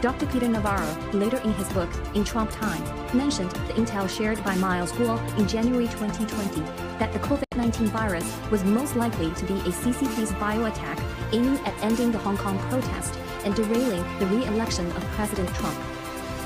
[0.00, 0.26] Dr.
[0.26, 2.82] Peter Navarro, later in his book In Trump Time,
[3.16, 6.60] mentioned the intel shared by Miles Guo in January 2020
[7.00, 11.74] that the COVID 19 virus was most likely to be a CCP's bioattack aiming at
[11.82, 15.76] ending the Hong Kong protest and derailing the re election of President Trump.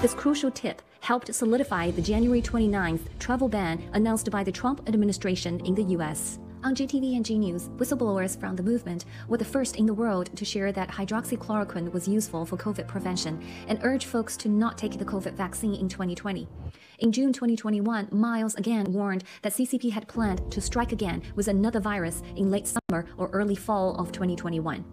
[0.00, 5.60] This crucial tip helped solidify the January 29th travel ban announced by the Trump administration
[5.66, 6.38] in the US.
[6.64, 10.30] On GTV and G News, whistleblowers from the movement were the first in the world
[10.36, 14.96] to share that hydroxychloroquine was useful for COVID prevention and urge folks to not take
[14.96, 16.46] the COVID vaccine in 2020.
[17.00, 21.80] In June 2021, Miles again warned that CCP had planned to strike again with another
[21.80, 24.84] virus in late summer or early fall of 2021.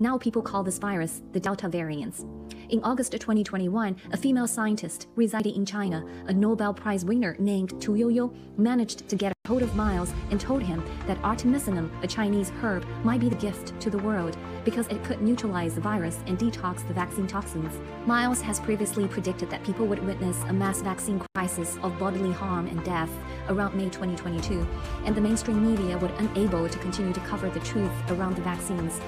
[0.00, 2.24] Now people call this virus the Delta variant.
[2.68, 7.94] In August 2021, a female scientist residing in China, a Nobel Prize winner named Tu
[7.94, 12.50] Youyou, managed to get a hold of Miles and told him that artemisinin, a Chinese
[12.62, 16.38] herb, might be the gift to the world because it could neutralize the virus and
[16.38, 17.80] detox the vaccine toxins.
[18.06, 22.66] Miles has previously predicted that people would witness a mass vaccine crisis of bodily harm
[22.66, 23.10] and death
[23.48, 24.64] around May 2022,
[25.06, 29.00] and the mainstream media would unable to continue to cover the truth around the vaccines.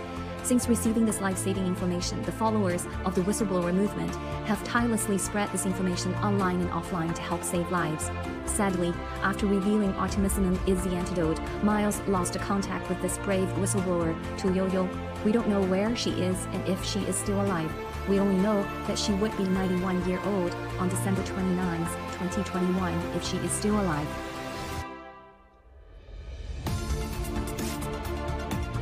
[0.50, 4.12] Since receiving this life-saving information, the followers of the whistleblower movement
[4.46, 8.10] have tirelessly spread this information online and offline to help save lives.
[8.46, 8.92] Sadly,
[9.22, 14.48] after revealing artemisinin is the antidote, Miles lost a contact with this brave whistleblower, Tu
[14.48, 14.88] Youyou.
[15.24, 17.72] We don't know where she is and if she is still alive.
[18.08, 23.24] We only know that she would be 91 year old on December 29, 2021, if
[23.24, 24.29] she is still alive.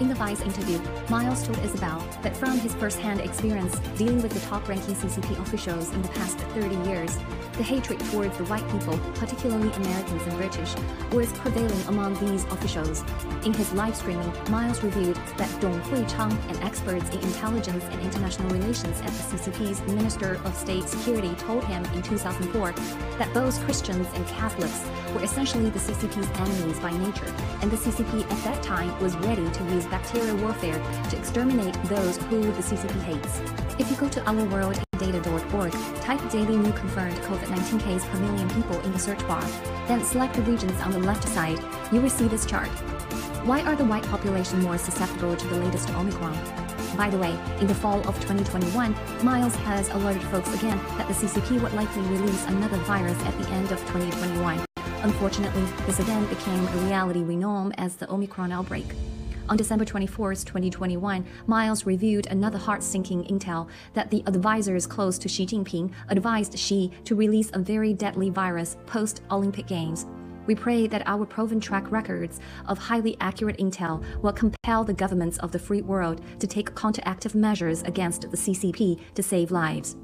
[0.00, 0.78] In the Vice interview,
[1.08, 6.02] Miles told Isabel that from his first-hand experience dealing with the top-ranking CCP officials in
[6.02, 7.18] the past 30 years,
[7.58, 10.74] the hatred towards the white people, particularly Americans and British,
[11.12, 13.02] was prevailing among these officials.
[13.44, 18.48] In his live streaming, Miles revealed that Dong Hui-chang, an expert in intelligence and international
[18.50, 22.72] relations at the CCP's Minister of State Security, told him in 2004
[23.18, 28.22] that both Christians and Catholics were essentially the CCP's enemies by nature, and the CCP
[28.22, 30.80] at that time was ready to use bacterial warfare
[31.10, 33.40] to exterminate those who the CCP hates.
[33.80, 34.22] If you go to
[34.98, 35.72] ourworlddata.org,
[36.02, 39.42] type daily new confirmed COVID-19 cases per million people in the search bar,
[39.86, 41.58] then select the regions on the left side,
[41.92, 42.68] you will see this chart.
[43.44, 46.36] Why are the white population more susceptible to the latest Omicron?
[46.96, 51.14] By the way, in the fall of 2021, Miles has alerted folks again that the
[51.14, 54.64] CCP would likely release another virus at the end of 2021.
[55.02, 58.86] Unfortunately, this again became a reality we know as the Omicron outbreak.
[59.48, 65.46] On December 24, 2021, Miles reviewed another heart-sinking intel that the advisors close to Xi
[65.46, 70.06] Jinping advised Xi to release a very deadly virus post-Olympic Games.
[70.46, 75.38] We pray that our proven track records of highly accurate intel will compel the governments
[75.38, 79.96] of the free world to take counteractive measures against the CCP to save lives.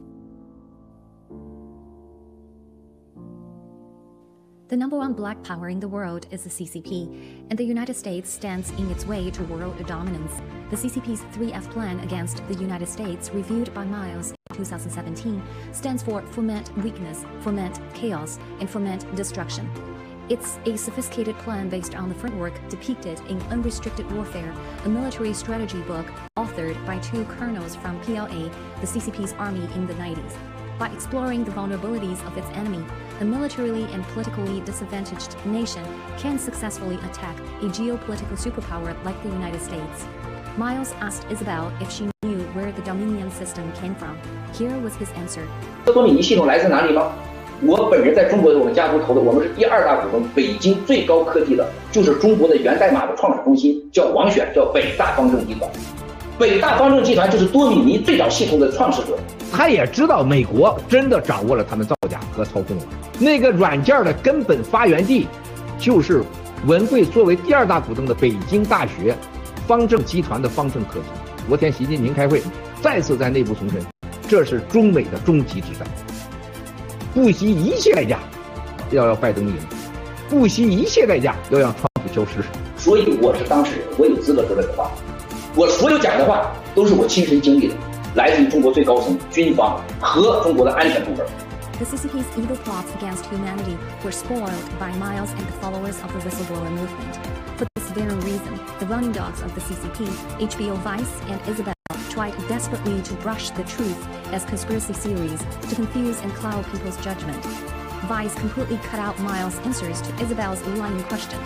[4.68, 8.30] The number one black power in the world is the CCP, and the United States
[8.30, 10.40] stands in its way to world dominance.
[10.70, 15.42] The CCP's 3F plan against the United States, reviewed by Miles in 2017,
[15.72, 19.70] stands for foment weakness, foment chaos, and foment destruction.
[20.30, 24.54] It's a sophisticated plan based on the framework depicted in Unrestricted Warfare,
[24.86, 26.06] a military strategy book
[26.38, 28.48] authored by two colonels from PLA,
[28.80, 32.83] the CCP's army in the 90s By exploring the vulnerabilities of its enemy,
[33.19, 35.83] a militarily and politically disadvantaged nation
[36.17, 40.07] can successfully attack a geopolitical superpower like the United States.
[40.57, 44.15] Miles asked Isabel if she knew where the Dominion system came from.
[44.53, 45.43] Here was his answer.
[45.85, 47.11] 多米尼系统来自哪里吗？
[47.61, 55.69] 我本人在中国的我们家族投的，我们是第二大股东，北京最高科技的，就是中国的源代码的创始中心，叫王选，叫北大方正集团。
[56.37, 59.17] 北大方正集团就是多米尼最早系统的创始者，
[59.56, 62.82] 他也知道美国真的掌握了他们造假和操控了。
[63.20, 65.28] 那个软件的根本发源地，
[65.78, 66.24] 就是
[66.66, 69.14] 文贵作为第二大股东的北京大学
[69.64, 71.04] 方正集团的方正科技。
[71.46, 72.42] 昨天习近平开会，
[72.82, 73.80] 再次在内部重申，
[74.26, 75.86] 这是中美的终极之战，
[77.14, 78.18] 不惜一切代价
[78.90, 79.54] 要让拜登赢，
[80.28, 82.42] 不惜一切代价要让川普消失。
[82.76, 84.90] 所以我是当事人，我有资格说这个话。
[85.54, 87.74] 我所有讲的话都是我亲身经历的，
[88.15, 91.25] 来自于中国最高层、军方和中国的安全部门。
[91.79, 96.19] The CCP's evil plots against humanity were spoiled by Miles and the followers of the
[96.19, 97.17] whistleblower movement.
[97.57, 100.05] For this very reason, the running dogs of the CCP,
[100.39, 101.73] HBO Vice and Isabel,
[102.09, 107.41] tried desperately to brush the truth as conspiracy theories to confuse and cloud people's judgment.
[108.07, 111.39] Vice completely cut out Miles' answers to Isabel's line question.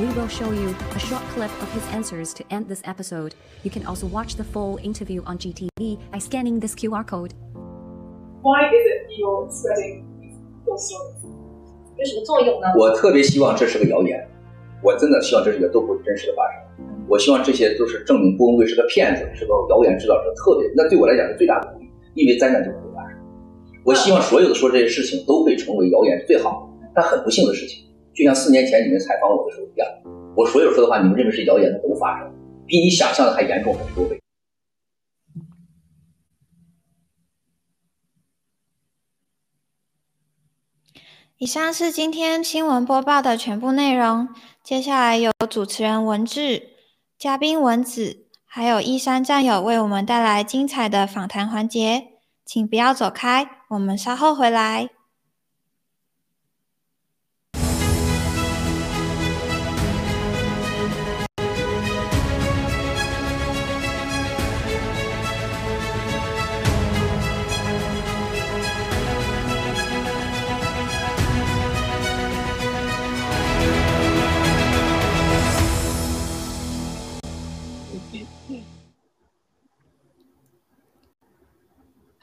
[0.00, 3.34] We will show you a short clip of his answers to end this episode.
[3.62, 7.34] You can also watch the full interview on GTV by scanning this QR code.
[8.40, 10.04] Why is it you're spreading
[10.66, 11.22] those stories?
[11.98, 12.68] 有什么作用呢？
[12.78, 14.26] 我特别希望这是个谣言，
[14.82, 16.86] 我真的希望这是个都不是真实的发生。
[17.06, 23.18] 我希望这些都是证明郭文贵是个骗子，是个谣言制造者，特别那对我来讲是最大的鼓励，因为灾难就不会发生。
[23.84, 27.84] 我希望所有的说这些事情都会成为谣言是最好的，但很不幸的事情，
[28.14, 29.88] 就像四年前你们采访我的时候一样，
[30.36, 32.30] 我所有说的话你们认为是谣言的都发生，
[32.66, 34.20] 比你想象的还严重很多倍。
[41.38, 44.28] 以上是今天新闻播报的全部内容。
[44.62, 46.68] 接下来由主持人文志、
[47.18, 52.08] 嘉宾文子，还有一山战友为我们带来精彩的访谈环节，
[52.44, 54.90] 请不要走开，我们稍后回来。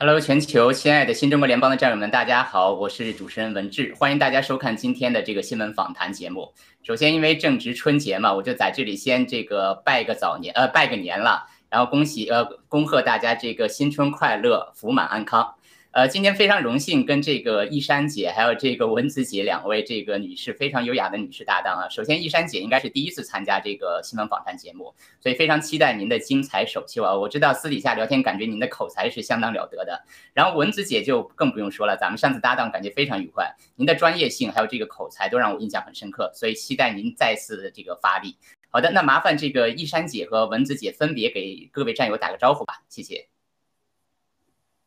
[0.02, 6.54] Hello，全球亲爱的新中国联邦的战友们，大家好，我是主持人文志，欢迎大家收看今天的这个新闻访谈节目。
[6.84, 15.56] 首先，因为正值春节嘛，我就在这里先这个拜个早年，呃，拜个年了，然后恭喜呃，恭贺大家这个新春快乐，福满安康。
[16.00, 21.90] 呃，今天非常荣幸跟这个一山姐还有这个文子姐两位这个女士非常优雅的女士搭档啊。
[21.90, 27.14] 首先，一山姐应该是第一次参加这个新闻访谈节目，所以非常期待您的精彩首秀啊！
[27.14, 30.02] 我知道私底下聊天感觉您的口才是相当了得的。
[30.34, 38.38] 然后文子姐就更不用说了，咱们上次搭档感觉非常愉快，您的专业性还有这个口才都让我印象很深刻，所以期待您再次的这个发力。
[38.70, 43.28] 好的，那麻烦这个一山姐和文子姐分别给各位战友打个招呼吧，谢谢。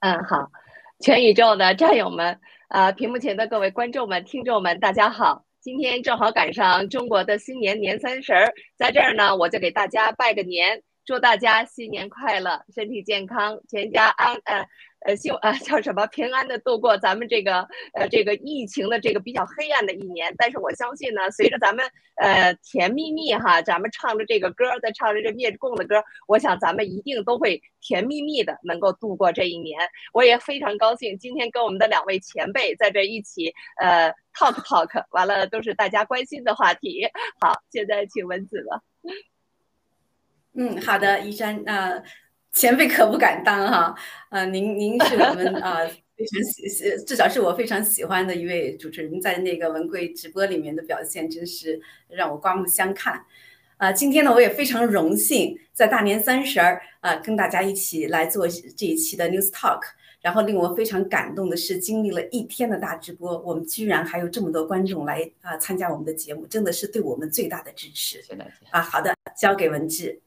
[0.01, 0.51] 嗯，好。
[1.03, 2.39] 全宇宙的战友们，
[2.69, 5.45] 啊，屏幕前的各位观众们、听众们，大家好！
[5.61, 14.65] 今天正好赶上中国的新年年三十儿，在这儿呢，我就给大家拜个年，祝大家新年快乐，身体健康，全家安呃。
[15.05, 21.85] 呃，幸呃叫什么平安的度过咱们这个呃这个疫情的这个比较黑暗的一年，但是我相信呢，随着咱们
[22.17, 29.79] 呃甜蜜蜜哈，咱们唱着这个歌，再唱着这灭共的歌，我想咱们一定都会甜蜜蜜的能够度过这一年。
[30.13, 37.09] 我也非常高兴今天跟我们的两位前辈在这一起呃 talk talk，完了都是大家关心的话题。
[37.41, 38.83] 好，现在请文子了。
[40.55, 42.03] 嗯，好的，依山呃。
[42.53, 43.95] 前辈可不敢当哈，
[44.31, 45.79] 呃，您您是我们啊
[46.15, 53.25] 非常喜喜，至少是我非常喜欢的一位主持人，在那个文贵直播里面的表现真是让我刮目相看，
[53.79, 59.81] 啊，今天呢我也非常荣幸在大年三十儿啊跟大家一起来做这一期的 News Talk，
[60.21, 68.23] 然后令我非常感动的是，经历了一天的大直播，我们居然还有这么多观众来啊参加我们的节目，真的是对我们最大的支持。
[68.71, 70.21] 啊，好的，交给文志。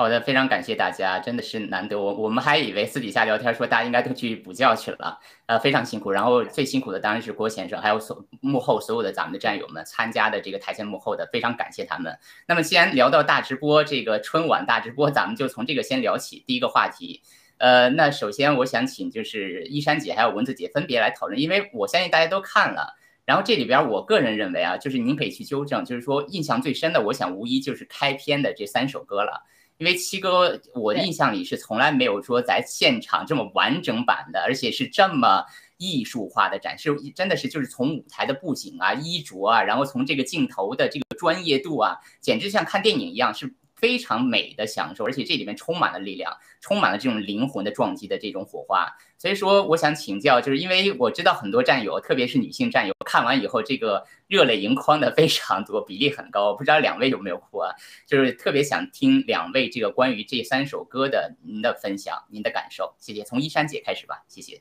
[0.00, 2.00] 好的，非常感谢大家，真的是难得。
[2.00, 6.10] 我我们还以为私底下聊天说大家应该都去补觉去了，呃，非常辛苦。
[6.10, 12.18] 然后最辛苦的当然是郭先生，还有所幕后所有的咱们的战友们参加的这个台前幕后的，非常感谢他们。
[12.48, 16.42] 那么既然聊到大直播，这个春晚大直播，咱们就从这个先聊起。
[16.46, 17.20] 第一个话题，
[17.58, 22.96] 呃，那首先我想请就是依山姐还有蚊子姐分别来讨论，因为我相信大家都看了。
[23.26, 29.44] 然后这里边我个人认为啊，就是您可以去纠正，就是说印象最深的，我想无疑就是开篇的这三首歌了。
[29.80, 35.42] 因为七哥，我的印象里是从来没有说在现场这么完整版的，而且是这么
[35.78, 43.54] 艺术化的展示，真的是就是从舞台的布景啊、衣着啊，然后从这个镜头的这个专业度啊，简直像看电影一样，是。
[43.80, 48.86] 非常美的享受，而且这里面充满了力量，充满了这种灵魂的撞击的这种火花。
[49.16, 56.54] 所以说，我想请教，就是因为我知道很多战友，特别是女性战友，看完以后这个热泪盈眶的非常多，比例很高。
[56.54, 57.74] 不知道两位有没有哭啊？
[58.06, 62.94] 就是特别想听两位这个关于这三首歌的您的分享，您的感受。
[62.98, 64.22] 谢谢，从依山姐开始吧。
[64.28, 64.60] 谢谢。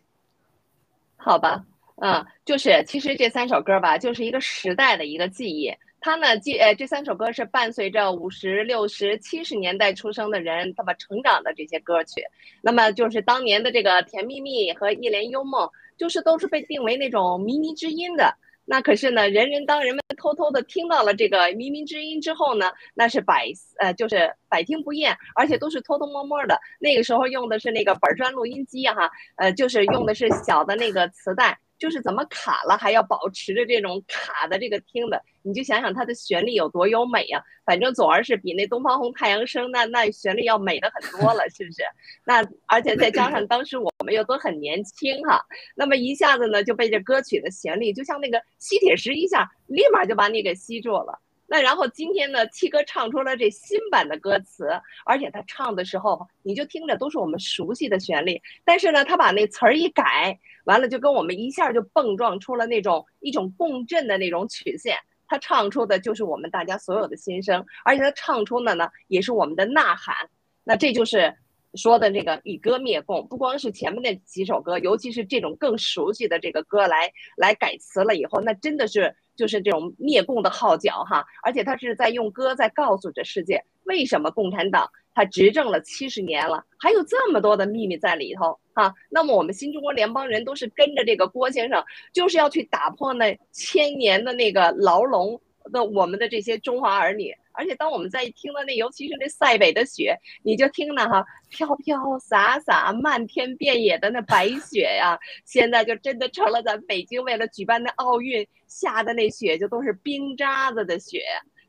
[1.18, 1.66] 好吧，
[2.02, 5.74] 嗯，就是其实这三首歌吧，就是一个时代的一个记忆。
[6.02, 12.22] 它呢，记呃，这三首歌是伴随着五十六十七十年代出生的人他们成长的这些歌曲。
[12.62, 18.34] 那么就是当年的这个《甜蜜蜜》和《一帘幽梦》，就是都是被定为那种靡靡之音的。
[18.64, 23.48] 那可是呢，人人当人们偷偷的听到了这个靡靡之音之后呢，那是百
[23.80, 26.60] 呃就是百听不厌，而且都是偷偷摸摸的。
[26.80, 31.58] 那个时候用的是那个板砖录音机哈，呃，就是用的是小的那个磁带。
[31.80, 37.42] 就是怎么卡了还要保持着这种卡的这个听的，你就想想它的旋律有多优美呀！
[37.66, 41.82] 反正总而是比那东方红太阳升那那旋律要美的很多了，是不是？
[42.26, 45.42] 那而且再加上当时我们又都很年轻哈，
[45.76, 51.20] 那么一下子呢就被这歌曲的旋律就像那个吸铁石一下，立马就把你给吸住了。
[51.52, 54.70] 那然后今天呢，七哥唱出了这新版的歌词，
[55.04, 64.96] 而且他唱的时候，你就听着都是我们熟悉的旋律，但是呢，他把那词儿一改，完了就跟我们一下就蹦撞出了那种一种共振的那种曲线，
[65.28, 70.30] 他唱出的就是我们大家所有的心声，而且他唱出的呢也是我们的呐喊。
[70.64, 71.36] 那这就是
[71.76, 79.16] 说的这个以歌灭共，不光是前面那几首歌，尤其是这种更熟悉的这个歌来来改词了以后，那真的是。
[79.36, 88.94] 就是这种灭共的号角哈，而且他是在用歌在告诉着世界，为什么共产党他执政了七十年了，还有这么多的秘密在里头哈。
[89.10, 95.40] 那么我们新中国联邦人都是跟着这个郭先生，就是要去打破那千年的那个牢笼
[95.72, 97.34] 的我们的这些中华儿女。
[97.60, 111.22] 而且当我们在听到那，尤其是那塞北的雪，你就听那哈飘飘洒洒、漫天遍野的那白雪呀，现在就真的成了咱北京为了举办那奥运下的那雪，就都是冰渣子的雪。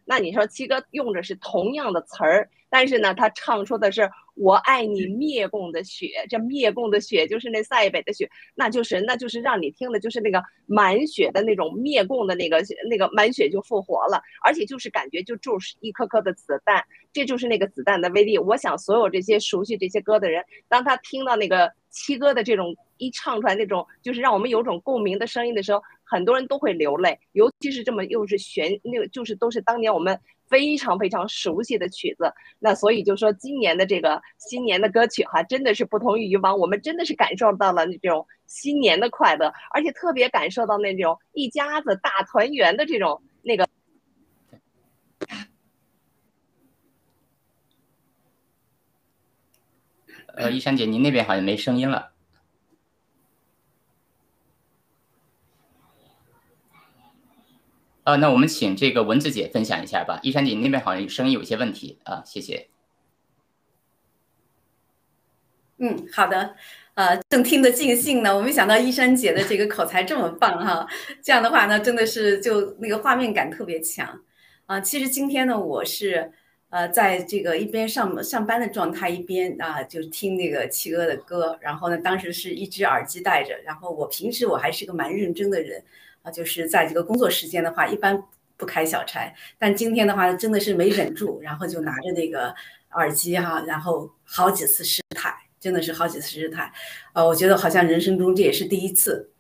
[0.05, 4.09] 那你说七哥用的是同样的词儿，但是呢，他唱出的是。
[4.41, 16.82] 我爱你灭共的雪，这灭共的雪就是那塞北的雪，那就是那就是让你听的，就是那个满血的那种灭共的那个那个满血就复活了，而且就是感觉就就是一颗颗的子弹，
[17.12, 18.38] 这就是那个子弹的威力。
[18.38, 32.32] 我想所有这些熟悉这些歌的人，当他听到那个七哥的这种一唱出来那种就是让我们有种共鸣的声音的时候，很多人都会流泪，尤其是这么又是旋那个就是都是当年我们非常非常熟悉的曲子。
[32.58, 43.68] 那所以就说今年的这个新年的歌曲哈，真的是不同于以往，我们真的是感受到了那种新年的快乐，而且特别感受到那种一家子大团圆的这种那个。
[50.34, 52.12] 呃，依珊姐，您那边好像没声音了。
[58.11, 60.18] 呃，那我们请这个文字姐分享一下吧。
[60.24, 62.66] 一珊姐，你那边好像声音有些问题啊，谢谢。
[65.78, 66.56] 嗯，好的。
[66.94, 70.84] 呃，正听得尽兴呢，我没想到一珊姐的这个口才这么棒哈。
[71.22, 74.20] 这样的话呢，真的是就那个画面感特别强
[74.66, 74.80] 啊。
[74.80, 76.32] 其实今天呢，我是。
[76.70, 85.82] 呃，在这个一边上上班的状态，一边啊就听那个七哥的歌，然后呢，当时是一只耳机戴着，然后我平时我还是个蛮认真的人，
[86.23, 88.23] 啊，就是在这个工作时间的话，一般
[88.57, 92.55] 不开小差，但今天的话真的是没忍住，然后就拿着那个
[92.91, 96.73] 耳机哈，然后好几次失态，真的是好几次失态，
[97.12, 99.31] 呃，我觉得好像人生中这也是第一次，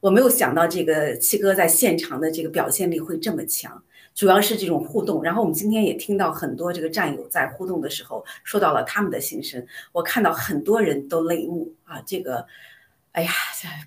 [0.00, 3.82] 我没有想到这个七哥在现场的这个表现力会这么强。
[4.14, 12.44] 主要是这种互动，然后我们今天也听到很多这个战友在互动的时候说到了他们的心声，我看到很多人都泪目啊，这个，
[13.12, 13.30] 哎呀，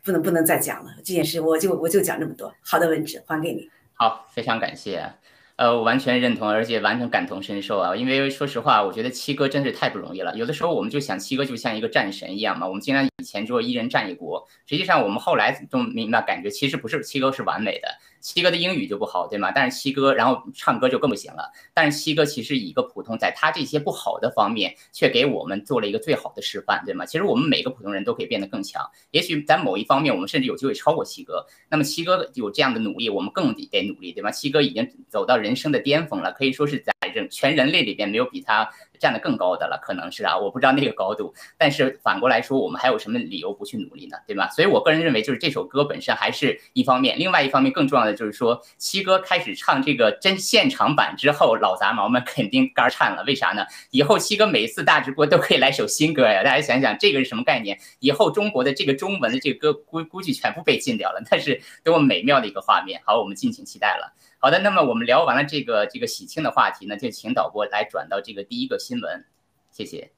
[0.03, 2.53] 不能不能再讲了，这件事我就我就讲这么多。
[2.61, 3.69] 好的，文职还给你。
[3.93, 5.13] 好，非常感谢。
[5.57, 7.95] 呃，我完全认同，而且完全感同身受啊！
[7.95, 10.35] 因为说实话，我觉得七哥真是太不容易了。
[10.35, 12.67] 有的时候我们就想，七哥就像一个战神一样嘛。
[12.67, 17.89] 我们经常以前说一人战一国，实际上我们后来都明白，感觉其实不是七哥是完美的。
[18.21, 19.51] 七哥的英语就不好，对吗？
[19.51, 21.51] 但是七哥，然后唱歌就更不行了。
[21.73, 27.05] 但是七哥其实以一个普通，在他这些不好的方面，却给我们做了一个最好的示范，对吗？
[27.05, 28.81] 其实我们每个普通人都可以变得更强。
[29.09, 31.45] 也许在某一方面，我们甚至有机会超过七哥。
[31.67, 34.29] 那么七哥有这样的努力，我们更得得努力，对吗？
[34.29, 38.69] 七哥已经走到人生的巅峰了，可以说是在人全人类里边没有比他。
[39.01, 41.33] 站得更高的了，可能是啊，我不知道那个高度。
[41.57, 44.17] 但是反过来说，我们还有什么理由不去努力呢？
[44.27, 44.47] 对吧？
[44.49, 53.23] 所以我个人认为，就是这首歌本身还是一方面，另外一方面更重要的就是说，七哥开始唱这个真现场版之后，老杂毛们肯定肝颤了。
[53.25, 53.65] 为啥呢？
[53.89, 56.43] 以后七哥每次大直播都可以来首新歌呀！
[56.43, 57.75] 大家想想，这个是什么概念？
[57.99, 63.01] 以后中国的这个中文的这个歌估估计全部被禁掉了，那是多么美妙的一个画面！
[63.03, 64.13] 好，我们敬请期待了。
[64.43, 69.23] 好的，那么我们聊完了这个这个喜庆的话题呢，就请导播来转到这个第一个新闻。
[69.71, 70.11] 谢谢。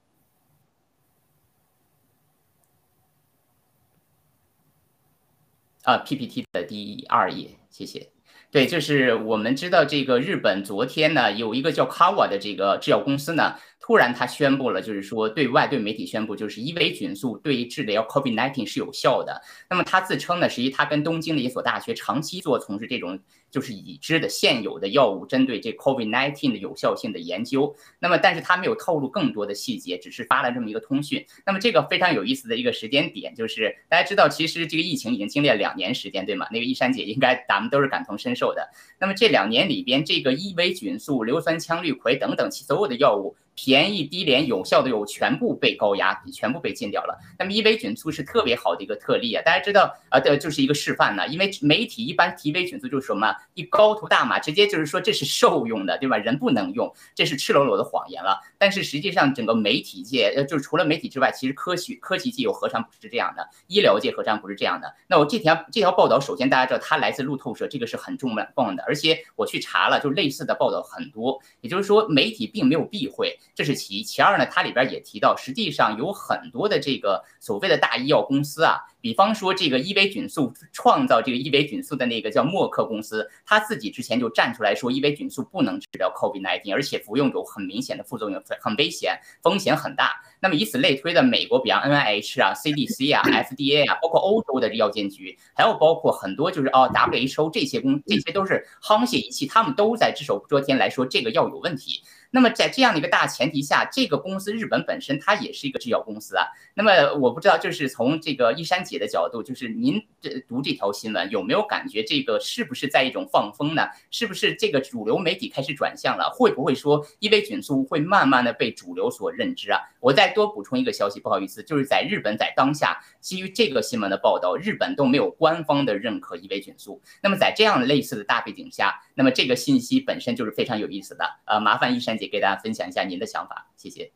[5.84, 8.10] 啊，PPT 的第二页，谢谢。
[8.50, 13.60] 对，就是我们知道这个日本昨天呢，有一个叫 Kawa 的这个制药公司呢。
[13.86, 19.42] 突然，他宣布了，就是说对外对媒体宣布，就是伊维菌素对于治疗 COVID-19 是有效的。
[19.70, 23.20] 那么他自称呢，实际他跟东京的一所大学长期做从事这种
[23.52, 27.76] 就是已知的现有的药物针对这 COVID-19 的有效性的研究。
[28.00, 31.26] 那么，但是他没有透露更多的细节，只是发了这么一个通讯。
[31.46, 36.48] 那么这个非常有意思的一个时间点，就是大家知道，其实这个疫情已经经历了两年时间，对吗？
[36.52, 38.66] 那个一山姐应该咱们都是感同身受的。
[38.98, 43.36] 那么这两年里边，这个伊维菌素、硫酸羟氯喹等等其所有的药物。
[43.56, 47.18] 便宜、低廉、有效的药物全部被高压，全部被禁掉了。
[47.38, 51.28] 那么伊维菌素是特别好的一个特例啊，大家知道啊，的就是一个示范呢。
[51.28, 56.18] 因为媒体一般提维菌素就是什么一高头大马，直接就是说这是兽用的，对吧？
[56.18, 58.40] 人不能用，这是赤裸裸的谎言了。
[58.58, 63.48] 但是实际上整个媒体界，呃，就是除了媒体之外，其实科学科技界又何尝不是这样的？
[63.68, 64.94] 医疗界何尝不是这样的？
[65.08, 71.40] 那我这条这条报道，首先大家知道它来自路透社，这个是很重磅的，而且我去查了，就类似的报道很多。
[71.62, 73.38] 也就是说，媒体并没有避讳。
[73.56, 78.80] 这是其一，其二呢，它里边也提到，实际上有很多的这个所谓的大医药公司啊。
[79.00, 90.14] 比方说，这个伊维菌素创造这个伊维菌素的那个叫默克公司，他自己之前就站出来说，伊维菌素不能治疗 COVID-19，而且服用有很明显的副作用，很危险，风险很大。
[90.40, 102.02] 那么以此类推的，美国，比方 NIH 啊、CDC 啊、 FDA 啊，包括欧洲的药监局，还有包括很多就是哦 WHO 这些公，这些都是沆瀣一气，他们都在只手遮天来说这个药有问题。
[102.36, 106.48] 那么在这样的一个大前提下，这个公司日本本身它也是一个制药公司啊。
[106.74, 113.84] 那么我不知道，就是从这个一山姐的角度，就是您这读这条新闻有没有感觉这个是不是在一种放风呢？
[114.10, 116.28] 是不是这个主流媒体开始转向了？
[116.36, 119.80] 会不会说伊维菌素会慢慢的被主流所认知啊？
[120.00, 127.00] 我再多补充一个消息，不好意思，就是在日本在当下基于这个新闻的报道，日本都没有官方的认可伊维菌素。
[127.22, 131.24] 那么在这样类似的大背景下，那么这个信息本身就是非常有意思的。
[131.46, 134.12] 呃，麻烦一山姐给大家分享一下您的想法，谢谢。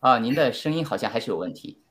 [0.00, 1.82] 啊，您的声音好像还是有问题。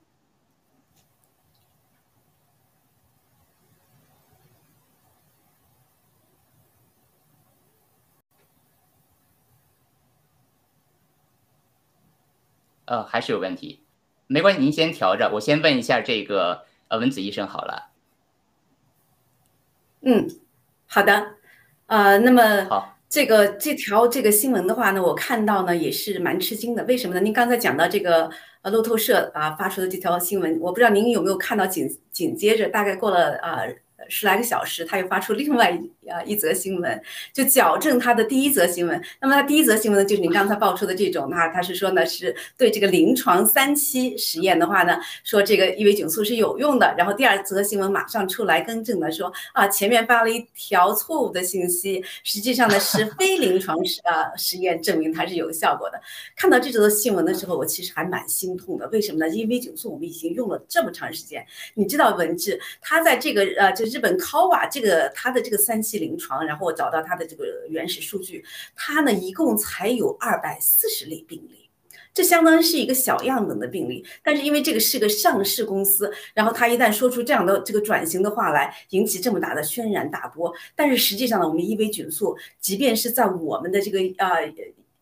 [12.85, 13.83] 呃，还是有问题，
[14.27, 17.91] 没关系，您先调着，我先问一下这个呃文子医生好了。
[19.99, 20.25] 嗯，
[20.87, 21.35] 好的，
[21.87, 27.21] 呃，那么好，这个这条这个新闻的话呢，我看到呢也是蛮吃惊的，为什么呢？
[27.21, 28.29] 您刚才讲到这个
[28.61, 33.61] 呃路透社啊发出的这条新闻，我不知道您有没有看到紧紧接着大概过了啊。
[34.09, 37.01] 十来个小时，他又发出另外一啊一则新闻，
[37.33, 39.01] 就矫正他的第一则新闻。
[39.19, 46.93] 那么他第一则新闻呢，就是您刚才爆出的这种，他他是说呢，是对这个临床三期实验的话呢，说这个伊维菌素是有用的。
[46.95, 55.99] 然后第二则新闻马上出来更正的说啊，前面发了一条错误的信息，实际上呢是非临床实啊实验证明它是有效果的。
[56.35, 58.87] 看到这则新闻的时候，我其实还蛮心痛的。
[58.89, 59.27] 为什么呢？
[59.27, 61.43] 伊维菌素我们已经用了这么长时间，
[61.73, 63.86] 你知道文治他在这个呃这。
[63.89, 68.43] 日本 k o a 这个它的这个三期临床，然后我找到它的这个原始数据，
[68.75, 71.69] 它呢一共才有二百四十例病例，
[72.13, 74.05] 这相当于是一个小样本的病例。
[74.23, 80.53] 但是因为这个是个上市公司，然后他一旦说出这样的这个转型的话来，引起这么大的轩然大波。
[80.75, 84.53] 但是实际上呢，我们伊维菌素，即便是在我们的这个呃。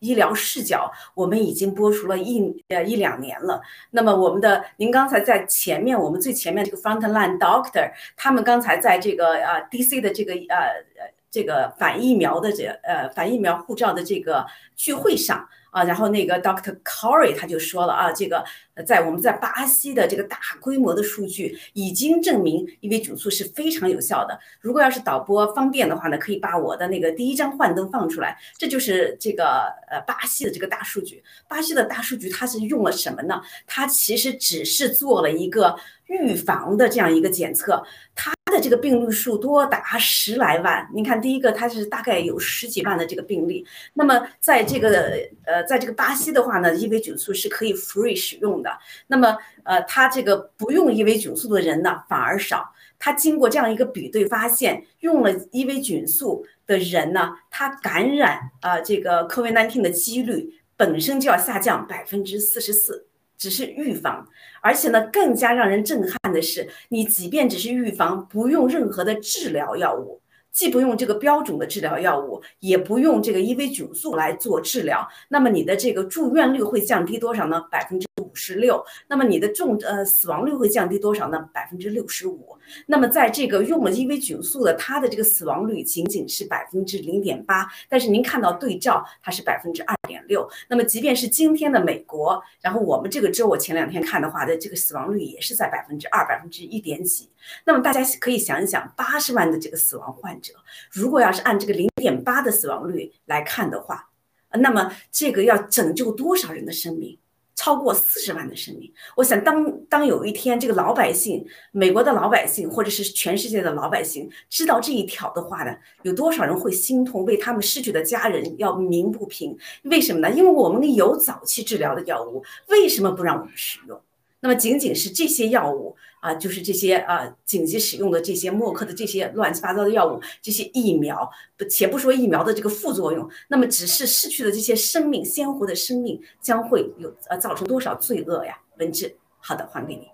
[0.06, 3.60] 医疗视角，我们已经播出了一呃一两年了。
[3.90, 10.56] 那么我们的，您刚才在前面，我们最前面这个 frontline doctor，他们刚才在这个呃 DC 的这个呃
[10.98, 14.46] 呃这个反疫苗的这呃反疫苗护照的这个
[14.76, 15.48] 聚会上。
[15.76, 16.74] 啊，然后那个 Dr.
[16.82, 18.42] Corey 他就说了啊，这个
[18.86, 24.38] 在我们在巴西的这个大规模的数据已经证明伊维菌素是非常有效的。
[24.58, 28.38] 如果要是导播方便的话呢，可以把我的那个第一张幻灯放出来。
[28.56, 31.22] 这就是这个呃巴西的这个大数据。
[31.46, 33.42] 巴西的大数据它是用了什么呢？
[33.66, 38.35] 它其实只是做了一个预防的这样一个检测，它。
[38.60, 43.64] 这个病例数多达十来万，你看第一个，它是大概有十几万的这个病例。
[43.94, 45.12] 那么在这个
[45.44, 48.70] 呃，在这个巴西的话呢，伊维菌素是可以 free 使用的。
[49.06, 52.72] 那么呃，它这个不用伊维菌素的人呢反而少。
[52.98, 63.06] 它经过这样一个比对，发现用了伊维菌素的人呢，他感染啊这个 COVID-19 的几率本身就要下降百分之四十四。
[63.36, 64.26] 只是预防，
[64.60, 70.20] 而且呢，更加让人震撼的是，你即便只是预防，不用任何的治疗药物，
[70.50, 77.60] 既不用这个标准的治疗药物，也不用这个伊维菌素来做治疗，那么你的这个住院率会降低多少呢？
[77.70, 78.05] 百分之。
[78.22, 81.38] 五十六，那么你的重呃死亡率会降低多少呢？
[81.52, 82.56] 百分之六十五。
[82.86, 87.68] 那么在这个用了伊维菌素的，它的这个死亡率仅仅是百分之零点八。
[87.88, 90.48] 但是您看到对照，它是百分之二点六。
[90.68, 97.28] 那么即便是今天的美国，然后我们这个州，我前两天看的话的这个死亡率也是在百分之二、百分之一点几。
[97.64, 100.54] 那么大家可以想一想，八十万的这个死亡患者，
[100.90, 104.08] 如果要是按这个零点八的死亡率来看的话，
[104.52, 107.18] 那么这个要拯救多少人的生命？
[107.56, 119.56] 超过四十万的生命，我想当当有一天这个老百姓，美国的老百姓，或者是全世界的老百姓知道这一条的话呢，有多少人会心痛，为他们失去的家人要鸣不平？
[119.84, 120.30] 为什么呢？
[120.30, 124.00] 因为我们有早期治疗的药物，为什么不让我们使用？
[124.40, 125.96] 那么仅仅是这些药物。
[126.20, 138.58] 啊，就是这些啊，紧急使用的这些默克的这些乱七八糟的药物，这些疫苗，不，且不说疫苗的这个副作用，那么只是逝去的这些生命，鲜活的生命将会有呃造成多少罪恶呀？
[138.78, 140.08] 文志，好的，还给你。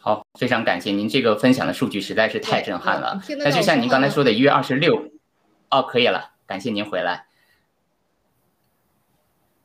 [0.00, 3.22] 好，非常感谢您这个分享的数据实在是太震撼了。
[3.38, 4.96] 那就像您刚才说的，一月二十六，
[5.70, 7.26] 哦，可以了，感谢您回来。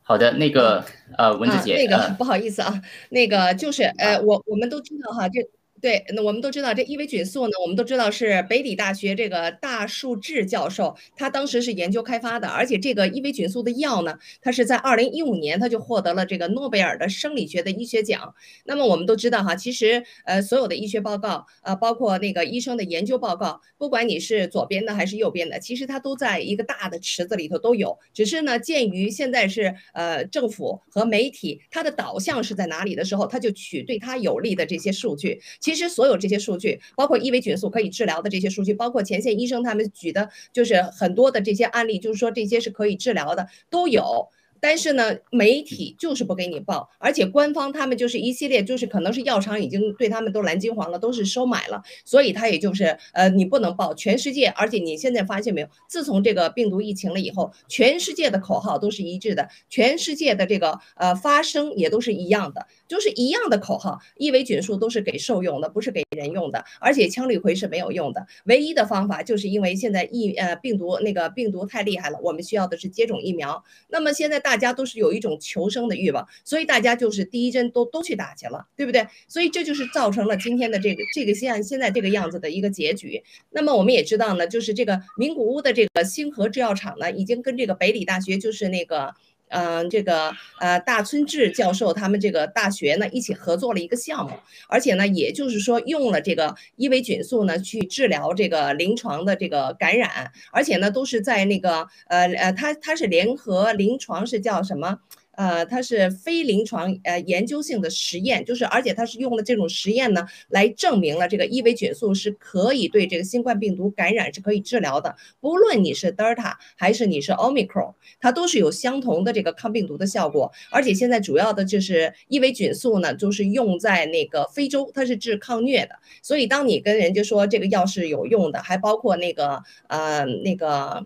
[0.08, 0.86] 好的，那个
[1.18, 5.42] 呃，文子姐，那个不好意思啊，那个就是呃，我我们都知道哈，这。
[5.86, 18.34] 对，那我们都知道这伊维菌素呢，我们都知道是北理大学这个大树志教授，他当时是研究开发的，而且这个伊维菌素的药呢，它是在二零一五年他就获得了这个诺贝尔的生理学的医学奖。
[18.64, 27.96] 那么我们都知道哈，其实呃所有的医学报告，呃包括那个医生的研究报告，不管你是左边的还是右边的，其实它都在一个大的池子里头都有。
[28.12, 35.40] 只是呢，鉴于现在是呃政府和媒体它的导向是在哪里的时候，他就取对他有利的这些数据。
[35.60, 44.30] 其其实所有这些数据，包括伊维菌素可以治疗的这些数据，包括前线医生他们举的，就是很多的这些案例，就是说这些是可以治疗的，都有。
[44.68, 73.64] 但是呢，媒体就是不给你报，而且官方他们就是一系列，就是可能是药厂已经对他们都蓝金黄了，都是收买了，所以他也就是呃，你不能报全世界，而且你现在发现没有，自从这个病毒疫情了以后，全世界的口号都是一致的，全世界的这个呃发声也都是一样的，就是一样的口号，伊维菌素都是给兽用的，不是给人用的，而且羟氯喹是没有用的，唯一的方法就是因为现在疫呃病毒那个病毒太厉害了，我们需要的是接种疫苗。
[73.90, 79.06] 那么现在大大家都是有一种求生的欲望，所以大家就是第一针都都去打去了，对不对？
[79.28, 83.22] 所以这就是造成了今天的这个这个现现在这个样子的一个结局。
[83.50, 89.14] 那么我们也知道呢，就是这个名古屋的这个星河制药厂呢，已经跟这个北理大学就是那个。
[89.50, 94.32] 嗯，这个呃，大村智教授他们这个大学呢一起合作了一个项目，
[94.68, 105.00] 而且呢，也就是说用了这个伊维菌素呢去治疗这个临床的这个感染，而且呢都是在那个呃呃，他他是联合临床是叫什么？
[105.38, 120.52] 呃，它是非临床呃研究性的实验，就是而且它是用的这种实验呢，来证明了这个伊维菌素是可以对这个新冠病毒感染是可以治疗的，不论你是德尔塔还是你是奥密克戎，它都是有相同的这个抗病毒的效果。
[120.72, 125.96] 而且现在主要的就是伊维菌素呢，就是用在那个非洲，它是治抗疟的。
[126.22, 131.06] 所以当你跟人家说这个药是有用的，还包括那个呃那个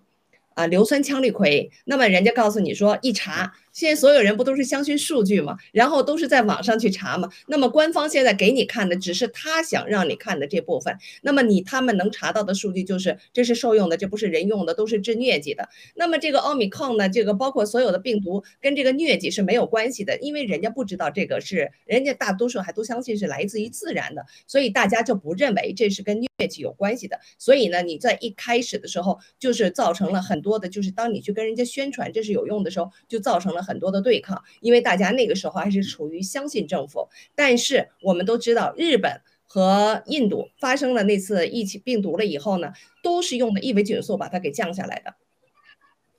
[0.53, 3.53] 啊硫酸羟氯喹，那么人家告诉你说一查。
[3.71, 5.57] 现在所有人不都是相信数据吗？
[5.71, 7.29] 然后都是在网上去查吗？
[7.47, 10.97] 那么官方现在给你看的只是他想让你看的这部分。
[11.21, 15.69] 那么你他们能查到的数据就是这是受用的，这不是人用的，都是治疟疾的。
[15.95, 17.07] 那么这个奥密克戎呢？
[17.07, 27.19] 这个包括所有的病毒跟这个疟疾是没有关系的，因为人家不知道这个是人家大多数还都相信是来自于自然的，所以大家就不认为这是跟疟疾有关系的。
[27.37, 33.59] 所以呢，你在一开始的时候就是造成了很多的，就是当你去跟人家宣传这是有用的时候，就造成了。
[33.69, 37.07] 很多的对抗，因为大家那个时候还是处于相信政府。
[37.35, 45.13] 但是我们都知道，日本和印度发生了那次疫情病毒了以后呢，都是用的伊维菌素把它给降下来的。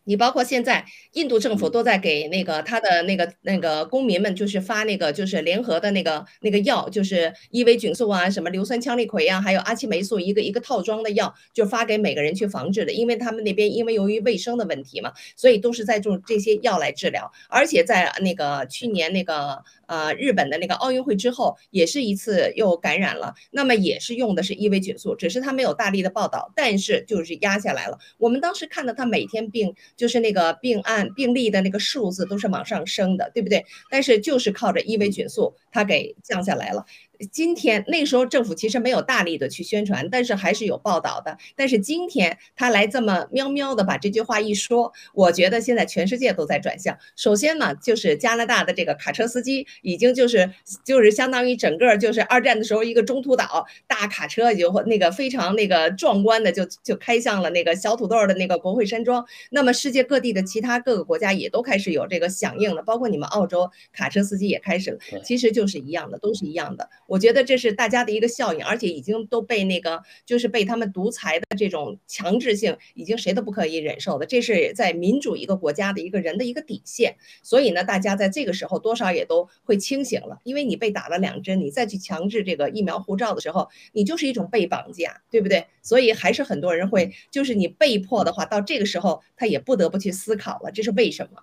[0.04, 12.92] 你包括现在印度政府都在给那个他的那个那个公民们，就是发那个就是联合的那个那个药，就是伊维菌素啊，什么硫酸羟氯喹啊，还有阿奇霉素，一个一个套装的药，就发给每个人去防治的。
[12.92, 17.30] 因为他们那边因为由于卫生的问题嘛，所以都是在用这些药来治疗。
[17.48, 27.98] 而且在那个去年那个呃日本的那个奥运会之后，也是一次又感染了，那么也是用的是伊维菌素，只是他没有大力的报道，但是就是压下来了。
[28.16, 29.74] 我们当时看到他每天病。
[29.96, 33.64] 就是那个病案病例的那个数字都是往上升的，对不对？
[33.90, 36.86] 但是就是靠着伊维菌素，它给降下来了。
[37.30, 41.36] 今天那时候政府其实没有大力的去宣传，但是还是有报道的。
[41.54, 46.96] 但是今天他来这么喵喵的把这句话一说，我觉得现在全世界都在转向。
[47.16, 50.50] 首先呢，就是加拿大的这个卡车司机已经就是
[50.84, 59.24] 就是相当于整个就是二战的时候一个中途岛大卡车就那个非常那个壮观的就就开向了那个小土豆的那个国会山庄。
[59.50, 66.88] 那么世界各地的其他各个国家也都开始有这个响应了，包括你们澳洲卡车司机也开始了，其实就是一样的，都是一样的。
[67.10, 74.24] 我觉得这是大家的一个效应，而且已经都被那个就是被他们独裁的这种强制性，已经谁都不可以忍受的。
[74.24, 77.16] 这是在民主一个国家的一个人的一个底线。
[77.42, 85.66] 所以呢，大家在这个时候多少也都会清醒了，因为你被打了两针，你再去强制这个疫苗护照的时候，你就是一种被绑架，对不对？
[85.82, 91.42] 所以还是很多人会，就是你被迫的话，到这个时候他也不得不去思考了，这是为什么？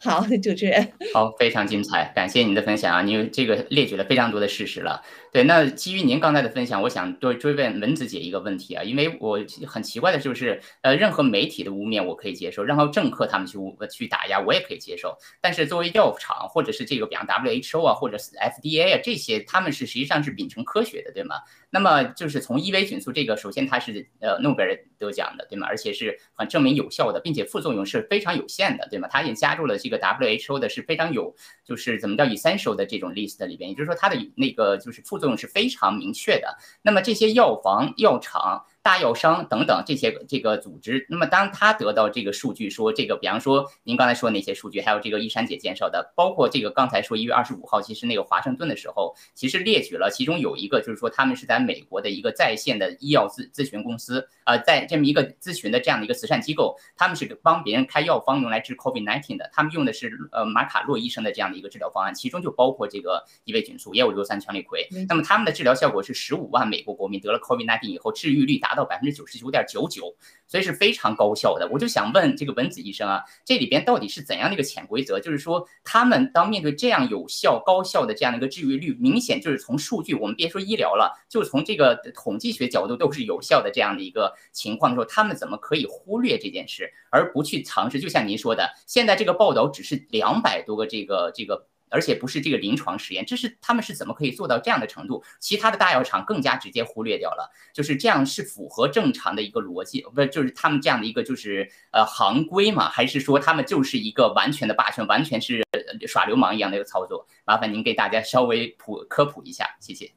[0.00, 0.92] 好，主持人。
[1.12, 3.02] 好，非常精彩，感谢您的分享啊！
[3.02, 5.02] 您这个列举了非常多的事实了。
[5.32, 21.36] 对，那基于您刚才的分享，我想多追问文子姐一个问题啊，因为我很奇怪的就是，呃，任何媒体的污蔑我可以接受，任何政客他们去污去打压我也可以接受，但是作为药厂或者是这个比方 WHO 啊，或者是 FDA 啊这些，他们是实际上是秉承科学的，对吗？
[21.70, 25.66] 那么就是从伊维菌素这个，首先它是呃诺贝尔得奖的，对吗？
[25.68, 29.08] 而且是很证明有效的，并且副作用是非常有限的，对吗？
[29.10, 31.34] 它也加入了这个 WHO 的是非常有，
[31.64, 36.56] 就是怎么叫 essential 的这种 list 里边，也就是说它的那个就是副作用是非常明确的。
[36.82, 38.64] 那么这些药房、药厂。
[38.88, 68.88] 大药商等等这些这个组织，那么当他得到这个数据，说这个，比方说您刚才说那些数据，还有这个一山姐介绍的，包括这个刚才说一月二十五号，其实那个华盛顿的时候，其实列举了其中有一个，就是说他们是在美国的一个在线的医药咨咨询公司，呃，在这么一个咨询的这样的一个慈善机构，他们是帮别人开药方用来治 COVID-19 的，他们用的是呃马卡洛医生的这样的一个治疗方案，其中就包括这个伊维菌素，也有硫酸羟氯喹，那么他们的治疗效果是十五万美国国民得了 COVID-19 以后治愈率达到。
[68.88, 70.16] 百分之九十九点九九，
[70.46, 71.68] 所以是非常高效的。
[71.70, 75.20] 我就想问这个文子医生啊，这里边到底是怎样的一个潜规则？
[75.20, 88.00] 就是说，他们当面对这样有效、高效的这样的一个治愈率，明显就是从数据，我们别说医疗了，就从这个统计学角度都是有效的这样的一个情况的时候，他们怎么可以忽略这件事，而不去尝试？
[88.00, 91.66] 就像您说的，现在这个报道只是两百多个这个这个。
[91.90, 95.22] 而且不是这个临床实验，这是他们是怎么可以做到这样的程度？
[95.38, 102.88] 其他的大药厂更加直接忽略掉了，就是这样是符合正常的一个逻辑，不是就是他们这样的一个就是呃行规嘛？
[102.88, 105.62] 还是说他们就是一个完全的霸权，完全是
[106.06, 107.26] 耍流氓一样的一个操作？
[107.44, 110.12] 麻烦您给大家稍微普科普一下，谢谢。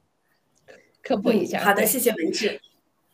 [1.02, 2.60] 科普一下，好的，谢谢文志。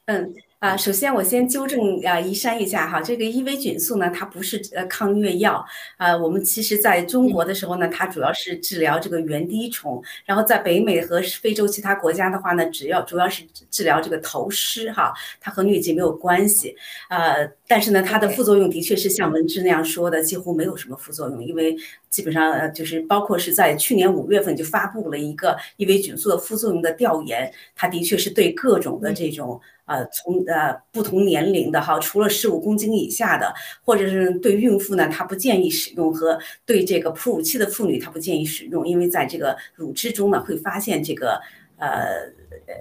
[0.06, 0.34] 嗯。
[0.58, 5.64] 啊，首先我先纠正啊，移山一下哈，这个伊维菌素呢，它不是呃抗疟药
[5.98, 6.16] 啊。
[6.16, 16.74] 我们其实在中国的时候呢，它主要是治疗这个原滴虫，然后在北美和非洲其他国家的话呢，只要主要是治疗这个头虱哈，它和疟疾没有关系。
[17.08, 21.76] 呃，但是呢，它的副作用的确是像文志那样说的，几乎没有什么副作用，因为
[22.10, 29.60] 基本上呃就是包括是在去年五月份就发布了一个伊维菌素的副作用的调研，它的确是对各种的这种。
[29.88, 41.40] 呃，从呃不同年龄的哈，除了十五公斤以下的，或者是对孕妇呢，她不建议使用；和对这个哺乳期的妇女，她不建议使用，因为在这个乳汁中呢，会发现这个
[41.78, 42.32] 呃。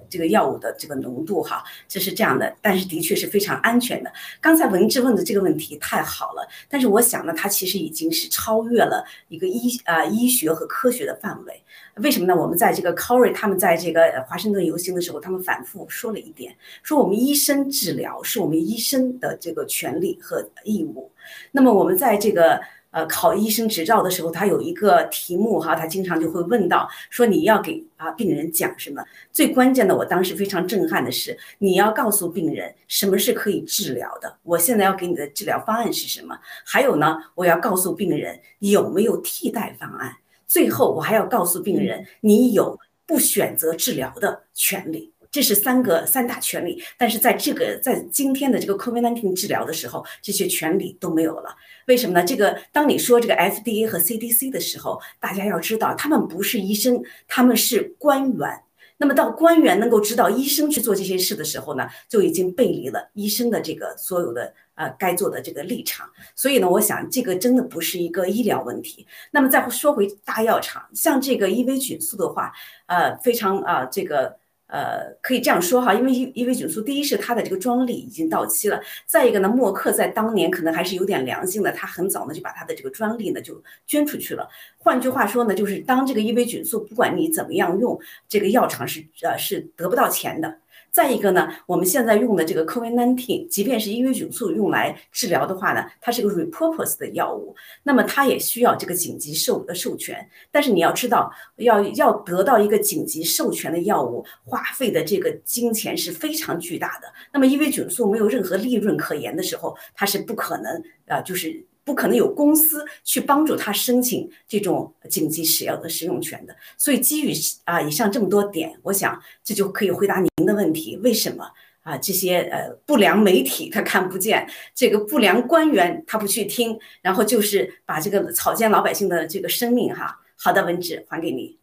[0.09, 4.11] 这个药物的这个浓度哈，这是这样的，但是的确是非常安全的。
[4.41, 11.63] 刚才文志问的这个问题太好了，但是我想呢，它其实已经是超越了一个医啊医学和科学的范围。
[11.97, 12.35] 为什么呢？
[12.35, 21.11] 我们在这个 Corey 他们在这个华盛顿游行的时候，他们反复说了一点，说我们医生治疗是我们医生的这个权利和义务。
[21.51, 22.59] 那么我们在这个。
[22.97, 29.05] 呃，考医生执照的时候，他有一个题目哈，他经常就会问到说你要给啊病人讲什么？
[29.31, 36.35] 最关键的，我当时非常震撼的是，你要告诉病人什么是可以治疗的，我现在要给你的治疗方案是什么？
[36.65, 40.11] 还有呢，我要告诉病人有没有替代方案？
[40.47, 45.13] 最后，我还要告诉病人你有不选择治疗的权利。
[45.37, 51.55] 这是三个三大权利，但是在这个在今天的这个 COVID-19 治疗的时候，这些权利都没有了。
[51.85, 52.25] 为什么呢？
[52.25, 58.63] 这个当你说这个 FDA 和 CDC 的时候，大家要知道，他们不是医生，他们是官员。
[58.97, 66.09] 那么到官员能够指导医生去做这些事的时候呢，就已经背离了医生的这个所有的呃该做的这个立场。
[66.33, 69.05] 所以呢，我想这个真的不是一个医疗问题。
[69.29, 72.51] 那么再说回大药厂，像这个伊维菌素的话，
[72.87, 74.39] 呃，非常啊这个。
[74.67, 84.47] 呃，可以这样说哈，因为伊伊维菌素，第一是它的这个专利已经到期了，再一个呢，默克在当年可能还是有点良心的，他很早呢就把他的这个专利呢就捐出去了。
[84.77, 87.97] 换句话说呢，就是当这个伊维菌素不管你怎么样用，
[88.27, 90.57] 这个药厂是呃是得不到钱的。
[90.97, 100.27] 再一个呢，我们现在用的这个 COVID-19，即便是伊维菌素用来治疗的话呢，它是个 repurpose 的药物，那么它也需要这个紧急授呃授权。
[100.49, 107.07] 但是你要知道，要要得到一个紧急授权的药物，花费的这个金钱是非常巨大的。
[107.31, 111.63] 那么伊维菌素没有任何利润可言的时候，它是不可能啊，就是。
[111.87, 117.31] 不可能有公司去帮助他申请这种紧急使用的使用权的，所以基于
[117.63, 121.49] 啊以上这么多点，我想这就可以回答您的问题：为什么
[121.83, 130.19] 啊这些呃不良媒体他看不见，这个不良官员他不去听，然后就是把这个草菅老百姓的这个生命哈？
[130.35, 131.57] 好的，文志还给你。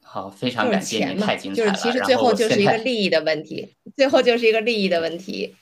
[0.00, 1.72] 好，非常感谢您，太精彩了。
[1.72, 5.56] 就是其实最后就是一个利益的问题，最后就是一个利益的问题。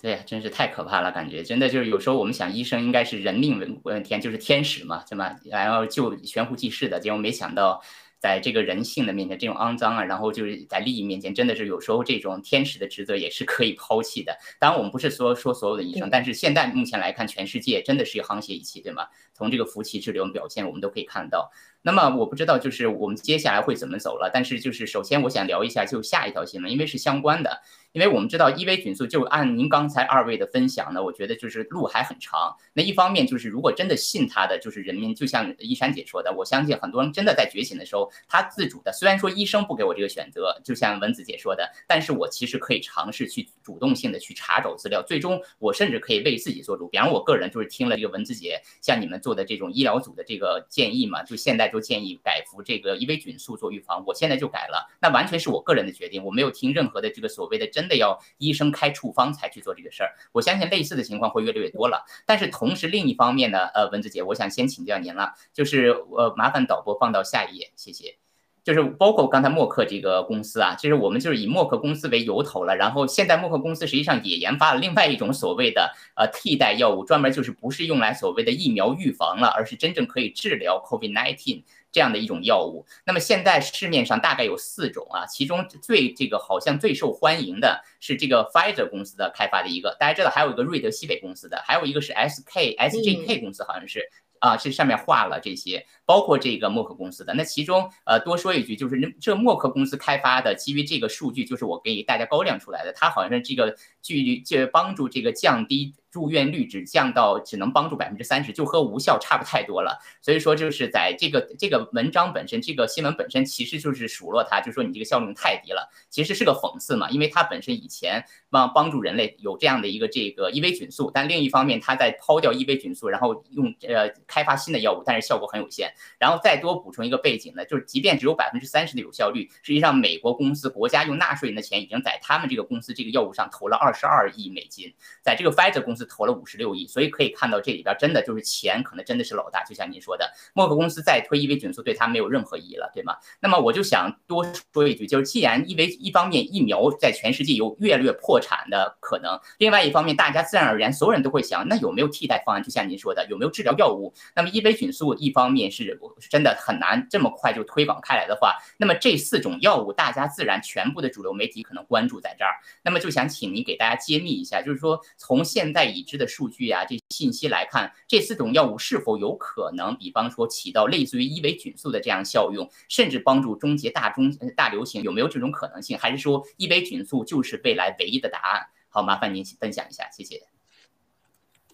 [0.00, 5.36] 对呀，真是太可怕了，感觉真的就是有时候我们想医生应该是人命问问天，就是天使嘛，对吗？
[5.44, 7.82] 然后救悬壶济世的，结果没想到
[8.18, 14.38] 在这个人性的面前，这种肮脏啊，然后就是在利益面前，真的是有时候这种天使的职责也是可以抛弃的。
[14.58, 19.06] 当然，我们不是说说所有的医生，但是现在目前来看，全世界真的是一沆瀣一气，对吗？
[19.34, 21.50] 从这个福奇治疗表现，我们都可以看到。
[21.82, 27.62] 那么我不知道就是我们接下来会怎么走了，但是就是首先我想聊一下就下一条新闻，因为是相关的。
[27.92, 32.54] 因为我们知道伊维菌素，就按您刚才二位的分享呢，我觉得就是路还很长。
[32.72, 38.92] 那一方面就是，如果真的信他的，就是人民，就像依山姐说的，我相信很多人真的在觉醒的时候，他自主的。
[38.92, 46.86] 虽然说医生不给我这个选择，就像文子姐说的，但是我其实可以尝试去主动性的去查找资料，最终我甚至可以为自己做主。
[46.86, 62.04] 比方我个人就是听了这个文子姐像你们做的这种医疗组的这个建议嘛，就现在就建议改服这个伊维菌素做预防，我现在就改了，那完全是我个人的决定，我没有听任何的这个所谓的真的要医生开处方才去做这个事儿，我相信类似的情况会越来越多了。
[62.26, 68.29] 但是同时另一方面呢，呃，文子姐，我想先请教您了，就是呃，麻烦导播放到下一页，谢谢。
[68.74, 81.62] 就是包括刚才默克这个公司啊，其实我们就是以默克公司为由头了，然后现在默克公司实际上也研发了另外一种所谓的呃替代药物，专门就是不是用来所谓的疫苗预防了，而是真正可以治疗 COVID-19。
[81.92, 94.08] 这样的一种药物，那么现在市面上大概有四种啊，其中最这个好像最受欢迎的是这个 Pfizer 公司的开发的一个，大家知道还有一个瑞德西北公司的，还有一个是 SK SJK 公司，好像是
[94.38, 97.32] 啊，这上面画了这些，包括这个默克公司的。
[97.34, 105.94] 那其中呃多说一句，就是这默克公司开发的，基于这个数据，就是我给大家高亮出来的，它好像是这个据就帮助这个降低。
[106.10, 109.96] 住院率只降到只能帮助百分之三十，就和无效差不太多了。
[110.20, 117.08] 所以说，就是在这个这个文章本身，这个新闻本身其实就是数落他，就说你这个效率太低了，其实是个讽刺嘛。
[117.10, 125.94] 因为它本身以前帮帮助人类有这样的一个这个伊维菌素，但另一方面，它在抛掉伊维菌素，然后用呃开发新的药物，但是效果很有限。
[126.18, 134.92] 然后再多补充一个背景呢，就是即便只有百分之三十的有效率，实际上美国公司国家用纳税人的钱已经在他们这个公司这个药物上投了二十二亿美金，
[135.22, 136.00] 在这个 Pfizer 公司。
[136.10, 139.62] 投了五十六亿，所以可以看到这里边真的就是钱，可能真的是老大。
[139.64, 143.14] 就像您说的，默克公司再推伊维菌素，对它没有任何意义了，对吗？
[143.38, 152.62] 那么我就想多说一句，就是既然因为一方面疫苗在全世界有越来越破产的可能，另外一方面大家自然而然所有人都会想，那有没有替代方案？
[152.62, 154.12] 就像您说的，有没有治疗药物？
[154.34, 155.89] 那么伊维菌素一方面是
[156.28, 162.52] 真的很难这么快就推广开来的话，那么这四种药物大家自然全部的主流媒体可能关注在这儿。
[162.82, 175.98] 那么就想请您给大家揭秘一下，就是说从现在已知的数据啊，这信息来看，这四种药物是否有可能，比方说起到类似于伊维菌素的这样效用，甚至帮助终结大中大流行，有没有这种可能性？
[175.98, 178.66] 还是说伊维菌素就是未来唯一的答案？
[178.88, 180.59] 好，麻烦您分享一下，谢谢。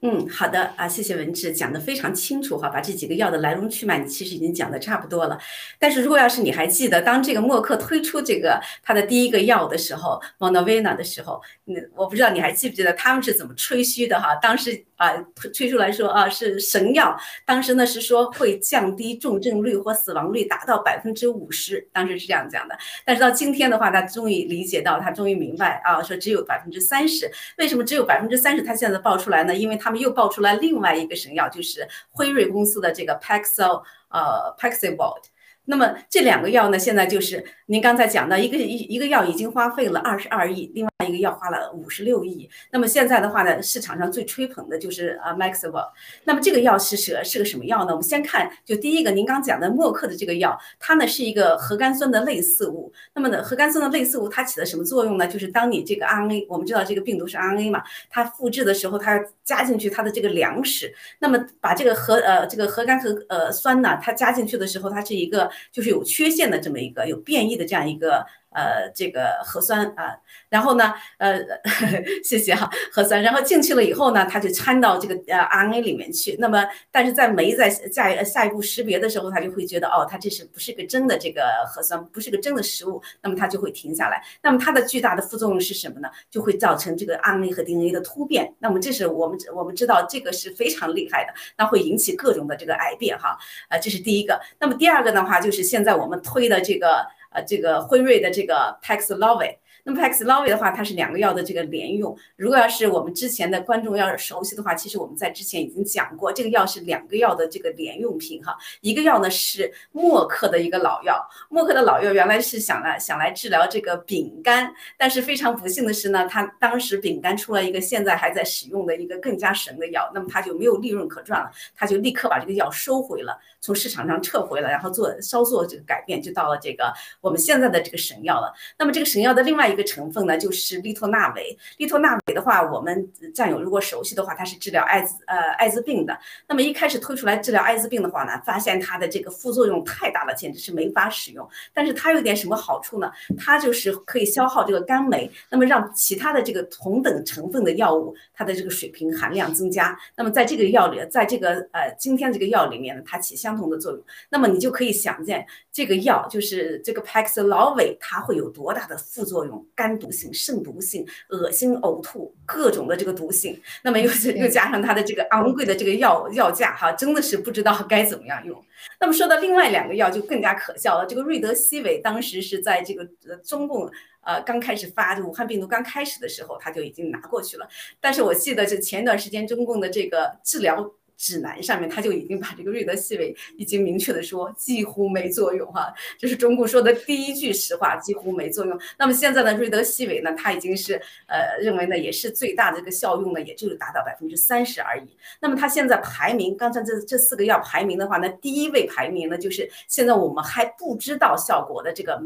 [0.03, 5.39] 嗯，好的啊，谢谢文志讲的非常清楚哈，把这几个药的来龙去脉你其实已经讲的差不多了。
[5.79, 14.35] 但是如果要是你还记得，当这个默克推出这个他的第一个药的时候，Monovena 的时候，那我不知道你还记不记得他们是怎么吹嘘的哈？
[14.37, 15.13] 当时啊
[15.55, 22.79] 推出来说啊是神药，当时呢是说会降低重症率或死亡率达到百分之五十，当时是这样讲的。
[23.05, 27.29] 但是到今天的话，他终于理解到，他终于明白啊，说只有百分之三十。
[27.59, 28.63] 为什么只有百分之三十？
[28.63, 29.53] 他现在报出来呢？
[29.53, 29.91] 因为他。
[29.91, 35.23] 们又爆出来另外一个神药，就是辉瑞公司的这个 Paxil，呃，Paxilod。
[35.65, 42.49] 那么这两个药呢，现在就是您刚才讲到，一个一一个药已经花费了二十二亿，另外一个药花了五十六亿。
[42.71, 45.91] 那么现在的话呢，市场上最吹捧的就是啊 Maxwell。
[46.25, 47.91] 那么这个药是是是个什么药呢？
[47.91, 52.91] 我们先看，就第一个您刚讲的默克的这个药，它呢是一个核苷酸的类似物。
[53.15, 55.29] 那么呢，核苷酸的类似物它起的什么作用呢？
[55.29, 60.95] 就是当你这个 RNA，我们知道这个病毒是 RNA 嘛，它复制的时候，它加进去它的这个粮食。
[61.19, 65.51] 那么把这个核呃这个核苷核呃酸呢，它加进去的时候，它是一个。
[65.71, 68.25] 就是有缺陷的这么一个有变异的这样一个。
[68.57, 70.17] 呃，这个核酸啊，
[70.49, 76.35] 然后呢，呃呵呵， 谢谢哈，核酸，然后进去了以后呢，它就掺到这个呃 RNA 里面去。
[76.39, 84.25] 那么，但是在酶在下下一步识别的时候，它就会觉得哦，它这是不是个真的这个核酸，不是个真的食物，那么它就会停下来。
[84.41, 86.09] 那么它的巨大的副作用是什么呢？
[86.31, 88.51] 就会造成这个 RNA 和 DNA 的突变。
[88.59, 93.37] 那么这是我们我们知道这个是非常厉害的，那会引起各种的这个癌变哈。
[93.69, 94.41] 呃，这是第一个。
[94.59, 97.07] 那么第二个的话，就是现在我们推的这个。
[97.37, 99.57] 呃，这个辉瑞的这个 Paxlovid。
[99.87, 102.15] 那么 Paxlovid 的话，它是两个药的这个联用。
[102.35, 108.57] 如果要是我们之前的观众要是熟悉的话，其实我们在之前已经讲过，这个药是两个药的这个联用品哈。
[108.81, 128.53] 一个药呢是默克的一个老药，默克的老药原来是想来想来治疗这个丙肝，但是非常不幸的是呢，他当时丙肝出了一个现在还在使用的一个更加神的药，那么他就没有利润可赚了，他就立刻把这个药收回了，从市场上撤回了，然后做稍作这个改变，就到了这个我们现在的这个神药了。
[128.77, 131.55] 那么这个神药的另外一一个成分呢，就是利托那韦。
[131.77, 136.19] 利托那韦的话，我们战友如果熟悉的话，它是治疗艾滋呃艾滋病的。
[136.49, 141.47] 那么一开始推出来治疗艾滋病的话呢，发现它的这个副作用太大了，简直是没法使用。
[141.75, 143.13] 但是它有点什么好处呢？
[143.37, 149.95] 它就是可以消耗这个肝酶，那么让其他的这个同等成分的药物它的这个水平含量增加。
[150.17, 154.03] 那么在这个药里，在这个呃今天这个药里面呢，它起相同的作用。
[154.31, 155.47] 那么你就可以想见，
[155.77, 159.63] 这个药就是这个 Paxlovid，它会有多大的副作用？
[159.75, 168.59] 肝毒性、肾毒性、恶心、呕吐，各种的这个毒性，那么又又加上它的这个昂贵的这个药药价，哈，真的是不知道 该怎么样用。
[168.99, 173.87] 那么说到另外两个药就更加可笑了，这个瑞德西韦当时是在这个呃中共
[174.23, 177.69] 呃刚开始发武汉病毒刚开始的时候，他就已经拿过去了。
[178.01, 180.91] 但是我记得这前一段时间中共的这个治疗。
[181.17, 188.79] 指南上面，他就已经把这个瑞德西韦已经明确的说几乎没作用哈，这是中共说的第一句实话，几乎没作用。
[188.99, 190.95] 那么现在呢，瑞德西韦呢，它已经是
[191.27, 195.07] 呃认为呢也是最大的这个效用呢，也就是达到百分之三十而已。
[195.41, 202.21] 那么它现在排名，刚才这这四个药排名的话，那第一位排名呢就是现在我们还不知道效果的这个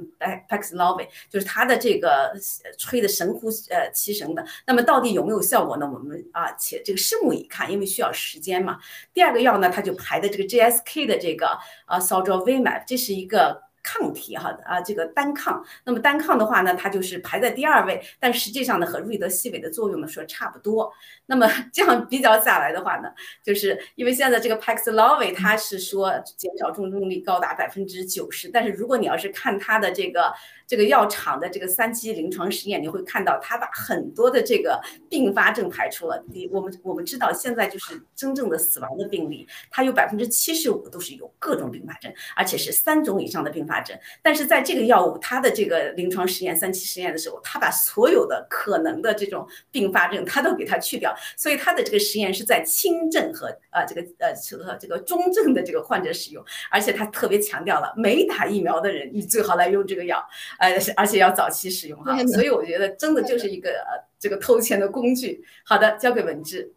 [0.49, 2.33] Paxlovid，就是它的这个
[2.77, 4.45] 吹的神乎呃其神的。
[4.67, 5.89] 那么到底有没有效果呢？
[5.93, 8.80] 我们啊且这个拭目以看，因为需要时间嘛。
[9.13, 13.70] 第二个药呢，它就排的这个 GSK 的这个啊 s o l d r v i m a p 这是一个。
[13.83, 20.93] 抗体哈啊，这个单抗，那么单抗的话呢，它就是排在第二位，但实际上呢，和瑞德西韦的作用呢说差不多。
[21.27, 23.09] 那么 这样比较下来的话呢，
[23.43, 30.33] 就是因为现在这个 Paxlovid 它是说减少重症率高达百分之九十，但是如果你要是看它的这个
[30.67, 36.23] 这个药厂的这个三期临床实验，你会看到它把很多的这个并发症排除了。
[36.33, 43.97] 你我们我们知道现在就是真正的死亡的病例，它有百分之七十五都是有各种并发症，而且是三种以上的并发症。
[44.21, 51.15] 但是在这个药物它的这个临床实验三期实验的时候，它把所有的可能的这种并发症，它都给它去掉。
[51.37, 54.35] 所以它的这个实验是在轻症和呃这个呃
[54.65, 60.21] 和这个中症的这个患者使用，而且它特别强调了没打疫苗的人，你最好来用这个药。
[60.59, 65.45] 呃，而且要早期使用哈，所以我觉得真的就是一个呃这个偷钱的工具。
[65.65, 66.73] 好的，交给文志。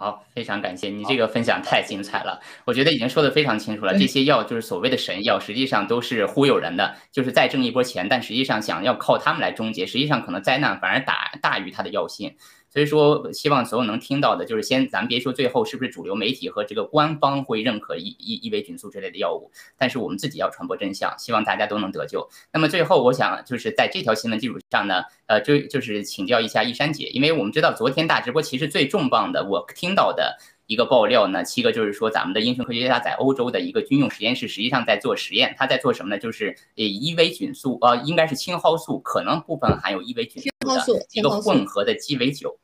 [0.00, 3.92] 好，非常感谢你这个分享太精彩了，我觉得已经说的非常清楚了。
[3.98, 12.34] 这些药就是所谓的神药，实际上都是忽悠人的，就是再挣一波钱，但实际上想要靠他们来终结，实际上可能灾难反而大大于它的药性。
[12.70, 22.28] 所以说，希望所有能听到的，就是先，咱别说最后是不是主流媒体和这个官方会认可伊伊伊维菌素之类的药物，但是我们自己要传播真相，希望大家都能得救。
[22.52, 30.38] 那么最后，我想就是在这条新闻基础上呢，呃，就就是请教一下一山姐，因为我们知道昨天大直播其实最重磅的，我听到的。
[30.70, 35.52] 一个爆料呢，七个就是说，咱们的英雄科学家在欧洲的一个军用实验室，实际上在做实验。
[35.58, 36.20] 他在做什么呢？
[36.20, 40.40] 就是呃，伊维菌素，呃，应该是青蒿素，可能部分含有伊维菌
[40.84, 42.56] 素的一个混合的鸡尾酒。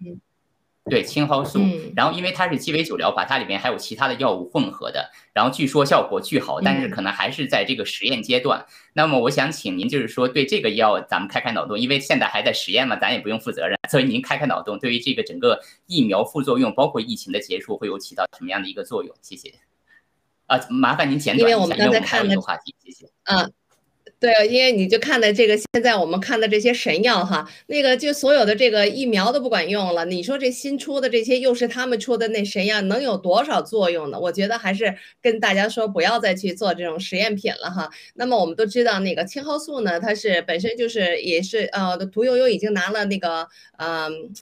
[0.89, 1.59] 对青蒿素，
[1.97, 8.65] 然后因为它是鸡尾酒疗法，它里面还有其他的药物混合的，然后据说效果巨好，但是可能还是在这个实验阶段。
[8.93, 19.13] 那么我想请您就是说对这个药咱们开开脑洞，因为现在还在实验嘛，咱也不用负责任，所以您开开脑洞，对于这个整个疫苗副作用，包括疫情的结束，会有起到什么样的一个作用？
[19.23, 19.53] 谢谢。
[20.47, 23.07] 啊，麻烦您简短一下，因为我们刚才看的话题，谢谢。
[23.25, 23.53] 嗯。
[24.19, 30.07] 对，因为你就看的这个，现在我们看的这些神药哈，那个就所有的这个疫苗都不管用了。
[30.07, 34.19] 你说这新出的这些又是他们出的那神药，能有多少作用呢？
[34.19, 37.91] 我觉得还是跟大家说，不要再去做这种实验品了哈。
[38.15, 44.33] 那么我们都知道，那个青蒿素呢，它是本身就是也是呃，屠呦呦已经拿了那个嗯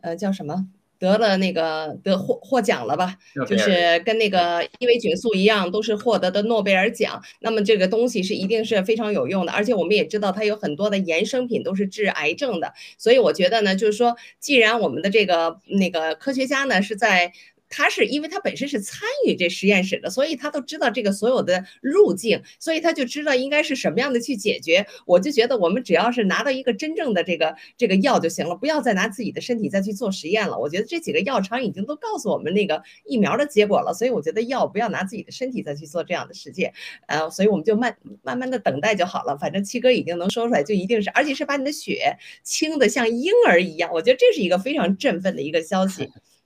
[0.00, 0.68] 呃叫什么？
[0.98, 3.16] 得了那个得获获奖了吧？
[3.48, 7.22] 就是跟那个伊维菌素一样，都是获得的诺贝尔奖。
[7.40, 12.72] 那么这个东西是一定是非常有用的，而且我们也知道它有很多的衍生品都是治癌症的。
[12.96, 17.32] 所以我觉得呢，就是说，既然我们的这个那个科学家呢是在。
[17.68, 24.86] 他是因为他本身是参与这实验室的，所以他都知道这个所有的路径，所以他就知道应该是什么样的去解决。
[25.06, 30.58] 我就觉得我们只要是拿到一个真正的这个这个药就行了，不要再拿自己的身体再去做实验了。
[30.58, 36.72] 我觉得这几个药厂已经都告诉我们那个疫苗的结果了，所以我觉得药不要拿自己的身体再去做这样的实践。
[37.06, 39.36] 呃，所以我们就慢慢慢的等待就好了。
[39.36, 43.90] 反正七哥已经能说出来，就一定是，而且是把你的血清的像婴儿一样。
[43.92, 46.08] 我觉得这是一个非常振奋的一个消息。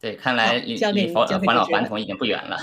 [0.00, 2.56] 对，看来离离返老还童已经不远了。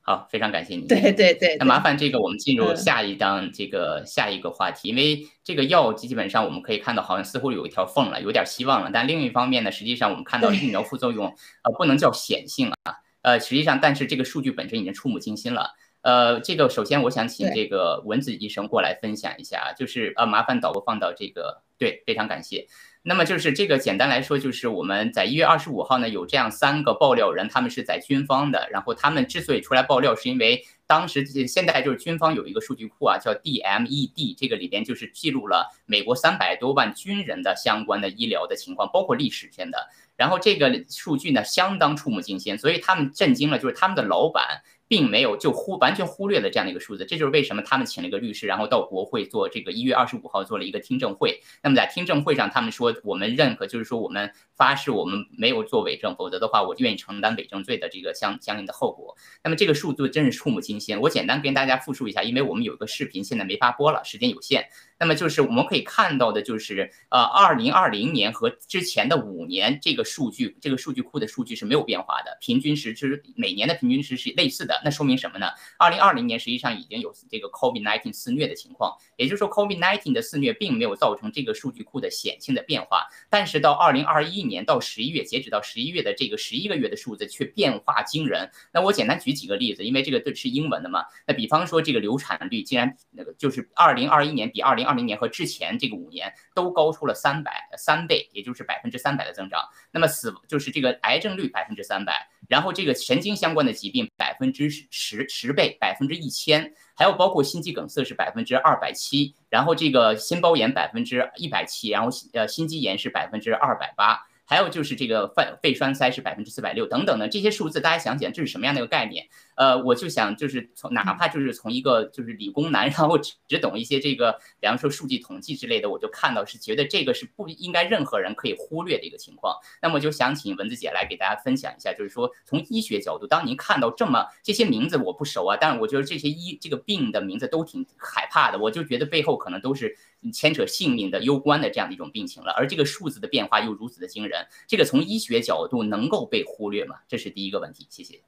[0.00, 0.86] 好，非常感谢你。
[0.86, 1.56] 对对对。
[1.58, 8.90] 那麻烦这个我们进入下一档这个下一个话题，因为这个药基本上我们可以看到，好像似乎有一条缝了，有点希望了。
[8.90, 15.72] 但另一方面呢，实际上我们看到疫苗副作用，呃，不能叫显性啊，呃，实际上但是这个数据本身已经触目惊心了。
[16.00, 22.66] 呃，这个首先我想请这个文子医生过来分享一下，就是呃，麻烦导播放到这个，对，非常感谢。
[23.08, 28.68] 那么就是这个，简单来说，就是我们在一月二十五号呢，有这样三个爆料人，他们是在军方的。
[28.70, 39.88] 然后他们之所以出来爆料，是因为当时现在就是军方有一个数据库啊，叫 DMED，这个里边就是记录了美国三百多万军人的相关的医疗的情况，包括历史性的。
[40.14, 44.60] 然后这个数据呢，相当触目惊心，所以他们震惊了，就是他们的老板。
[44.88, 51.40] 并没有就忽完全忽略了这样的一个数字，这就是为什么他们请了一个律师，然后到国会做这个一月二十五号做了一个听证会。
[51.62, 59.14] 那么在听证会上，他们说我们认可，就是说我们发誓我们没有做伪证，否则的话我愿意承担伪证罪的这个相相应的后果。
[59.44, 60.98] 那么这个数字真是触目惊心。
[61.00, 64.68] 我简单跟大家复述一下，因为我们有一个视频现在没法播了，时间有限。
[64.98, 74.80] 那么就是我们可以看到的，就是呃，二零二零年和之前的五年这个数据，这个数据库的数据是没有变化的，平均值就是每年的平均值是类似的。
[74.84, 75.46] 那说明什么呢？
[75.78, 88.50] 二零二零年实际上已经有这个 COVID-19 肆虐的情况，也就是说 COVID-19 的肆虐并没有造成这个数据库的显性的变化，但是到二零二一年到十一月，截止到十一月的这个十一个月的数字却变化惊人。
[88.72, 91.04] 那我简单举几个例子，因为这个都是英文的嘛。
[91.26, 99.60] 那比方说这个流产率竟然那个就是二零二一年比二零二零年和之前这个五年都高出了三百三倍，也就是百分之三百的增长。
[99.90, 114.24] 那么死就是这个癌症率百分之三百，然后这个神经相关的疾病百分之十十倍，百分之一千，还有包括心肌梗塞是百分之二百七，然后这个心包炎百分之一百七，然后呃心肌炎是百分之二百八。
[114.50, 119.28] 还有就是这个肺肺栓塞是百分之四百六等等的这些数字，大家想想这是什么样的一个概念？
[119.58, 129.56] 呃，我就想就是从哪怕就是从一个就是理工男，然后只只懂一些这个，比方说数据统计之类的，我就看到是觉得这个是不应该任何人可以忽略的一个情况。
[129.82, 139.96] 那么就想请文子姐来给大家分享一下，就是说从医学角度，当您看到这么这些名字我不熟啊，但是我觉得这些医这个病的名字都挺害怕的，我就觉得背后可能都是
[140.32, 146.94] 牵扯性命的攸关的这样的一种病情了，而这个数字的变化又如此的惊人，这个从医学角度能够被忽略吗？
[147.08, 148.20] 这是第一个问题，谢谢。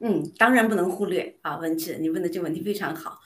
[0.00, 3.20] 嗯，当然不能忽略啊，文志，你问的这个问题非常好。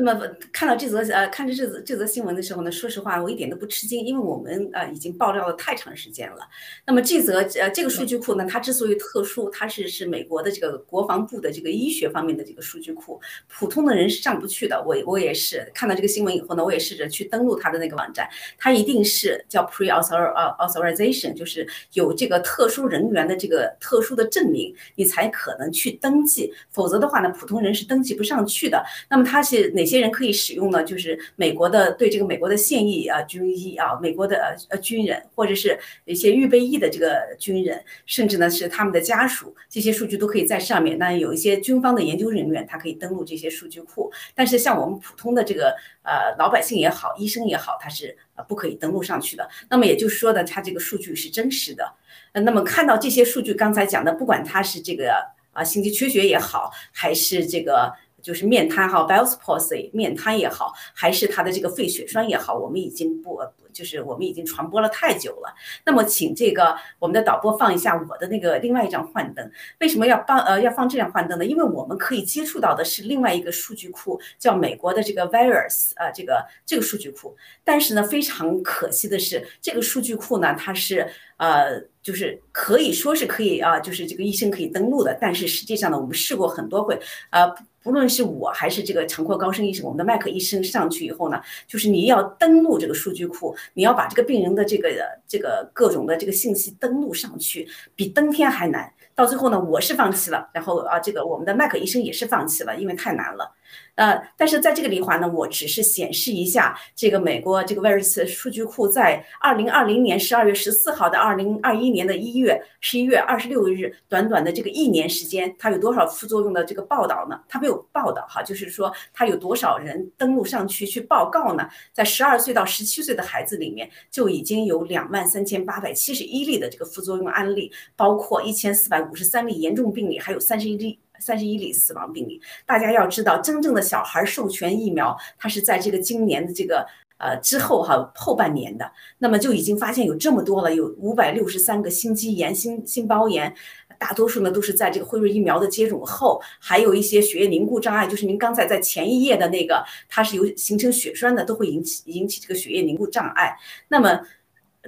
[0.00, 6.38] 那么看到这则呃，看着这则这则新闻的时候呢，说实话，我一点都不吃惊，因为我们呃已经爆料了太长时间了。
[6.86, 14.82] 那么这则呃这个数据库呢，它之所以特殊，它是是美国的这个国防部的这个医学方面的这个数据库，普通的人是上不去的。
[14.86, 18.28] 我我也是看到这个新闻以后呢，我也试着去登录它的那个网站，
[18.58, 28.82] 它一定是叫 pre author authorization，就是有这个特殊人员的这个特殊的证明，你才可能去登记，否则的话呢，普通人是登记不上去的。
[29.08, 30.84] 那么它是哪些人可以使用呢？
[30.84, 40.96] 就是美国的对这个美国的现役啊军医啊，美国的呃呃军人，或者是一些预备役的这个军人，甚至呢是他们的家属，这些数据都可以在上面。
[40.98, 44.10] 那有一些军方的研究人员，他可以登录这些数据库。
[44.34, 48.16] 但是像我们普通的这个呃老百姓也好，医生也好，他是
[48.48, 49.48] 不可以登录上去的。
[49.68, 51.92] 那么也就是说呢，他这个数据是真实的。
[52.32, 55.14] 呃，那么看到这些数据，刚才讲的，不管他是这个
[55.52, 57.92] 啊心肌缺血也好，还是这个。
[58.22, 63.40] 就是面瘫哈，Bell's palsy，面瘫也好，还是他的这个肺血栓也好，我们已经不，
[63.72, 65.54] 就是我们已经传播了太久了。
[65.84, 69.50] 那么，请这个我们的导播放一下我的那个另外一张幻灯。
[69.80, 71.44] 为什么要放呃要放这张幻灯呢？
[71.44, 77.36] 因为我们可以接触到的是另外一个数据库，叫美国的这个 Virus 啊，这个这个数据库。
[77.64, 85.16] 但是呢，非常可惜的是，这个数据库呢，它是呃，就是可以说是可以啊，就是这个医生可以登录的。
[85.20, 87.54] 但是实际上呢，我们试过很多回，呃。
[87.82, 94.88] 不论是我还是这个长阔高升医生，我们的麦克医生上去以后呢，就是你要登录这个数据库，你要把这个病人的这个
[95.26, 98.92] 这个各种的这个信息登录上去，比登天还难。
[99.14, 103.52] 到最后呢，我是放弃了，然后啊，这个我们的麦克医生也是放弃了，因为太难了。
[103.96, 117.38] 呃，但是在这个里环呢，我只是显示一下这个美国这个 Veris 数据库在二零二零年十二月十四号到二零二一年的一月十一月二十六日，短短的这个一年时间，它有多少副作用的这个报道呢？
[117.46, 121.68] 它没有报道哈，就是说它有多少人登录上去去报告呢？
[121.92, 130.98] 在十二岁到十七岁的孩子里面，就已经有两万三千八百七十一例的这个副作用案例，包括一千四百五十三例严重病例，还有三十一例。
[131.20, 136.86] 三十一例死亡病例，大家要知道，真正的小孩授权疫苗，它是在这个今年的这个
[137.18, 143.54] 呃之后哈后半年的，那么就已经发现有这么多了，有五百六十三个心肌炎、心心包炎，
[143.98, 153.56] 大多数呢都是在这个辉瑞疫苗的接种后，还有一些血液凝固障碍，就是您刚才在前一页的那个，它是有形成血栓的，都会引起引起这个血液凝固障碍，
[153.88, 154.20] 那么。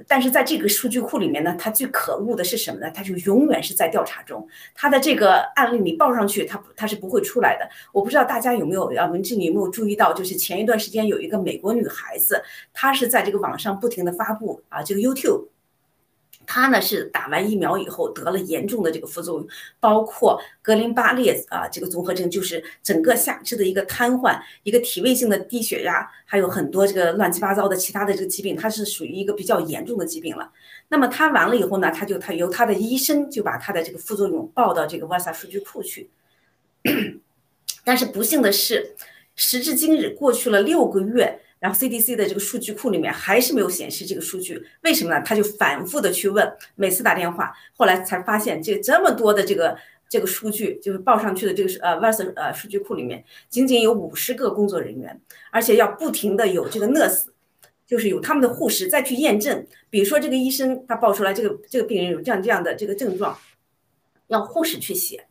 [0.07, 2.91] 但是在这个数据库里面呢，它最可恶的是什么呢？
[2.91, 7.69] 它就永远是在调查中，它的这个案例你报上去，它它是不会出来的。
[7.91, 12.43] 我不知道大家有没有啊，文志你有没有注意到，就是前一段时间有一个美国女孩子，
[12.73, 15.52] 她是在这个网上不停的发布啊，这个 YouTube。
[16.45, 19.47] 他呢是打完疫苗以后得了严重的这个副作用，
[19.79, 30.51] 包括格林巴列啊这个综合症，就是整个下肢的一个瘫痪，一个体位性的低血压，还有很多这个乱七八糟的其他的这个疾病，它是属于一个比较严重的疾病了。
[30.89, 36.09] 那么他完了以后呢，他就他由他的医生就把他的这个副作用报到这个 Vasa 数据库去。
[37.83, 38.95] 但是不幸的是，
[39.35, 41.39] 时至今日过去了六个月。
[41.63, 45.23] 然后 CDC 的这个数据库里面还是没有显示这个数据，为什么呢？
[45.25, 46.45] 他就反复的去问，
[46.75, 49.77] 每次打电话，后来才发现这这么多的这个
[50.09, 55.21] 这个数据就是报上去的这个是呃 VARS 呃数据库里面，仅仅有五十个工作人员，
[55.51, 57.27] 而且要不停的有这个 nurse，
[57.87, 59.65] 就是有他们的护士再去验证。
[59.89, 63.39] 比如说这个医生他报出来这个这个病人有这样这样的这个症状，
[64.27, 65.25] 要护士去写。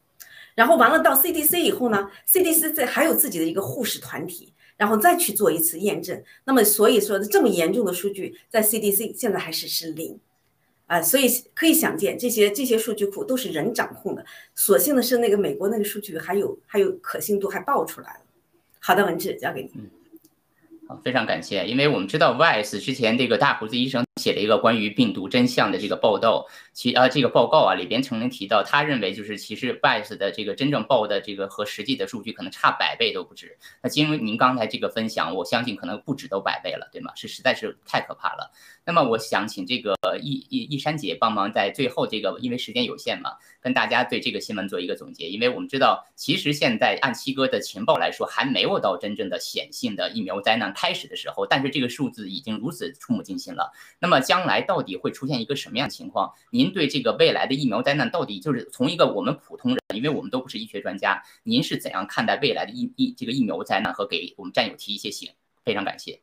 [0.54, 6.23] 然后完了到 CDC 以后呢，CDC 这还有自己的一个护士团体，然后再去做一次验证。
[6.44, 10.19] 那么所以说这么严重的数据在 CDC 现在还是是零。
[10.89, 14.23] 啊，所以可以想见，这些这些数据库都是人掌控的。
[14.55, 18.20] 所幸的是，那个美国那个数据还有还有可信度，还爆出来了。
[18.78, 19.70] 好的，文志交给你。
[20.86, 21.66] 好，非常感谢。
[21.66, 33.56] 因为我们知道 VICE 之前这个大胡子医生写了一个关于病毒真相的这个报道，其啊这个报告啊里边曾经提到，他认为就是其实 VICE 的这个真正报的这个和实际的数据可能差百倍都不止。
[33.82, 37.10] 那经您刚才这个分享，我相信可能不止都百倍了，对吗？
[37.16, 38.52] 是实在是太可怕了。
[38.84, 43.30] 那么我想请这个易易易山姐帮忙在最后这个，因为时间有限嘛，
[43.62, 45.30] 跟大家对这个新闻做一个总结。
[45.30, 53.72] 因为我们知道，其实现在按七哥的情报来说，还没有到真正的显性的疫苗灾难开始的时候，但是这个数字已经如此触目惊心了。
[54.03, 56.33] 那么将来到底会出现一个什么样的情况？
[56.51, 65.31] 您对这个未来的疫苗灾难到底就是从一个我们普通人，因为我们都不是医学专家，您是怎样看待未来的疫疫这个疫苗灾难和给我们战友提一些醒？
[65.65, 66.20] 非常感谢。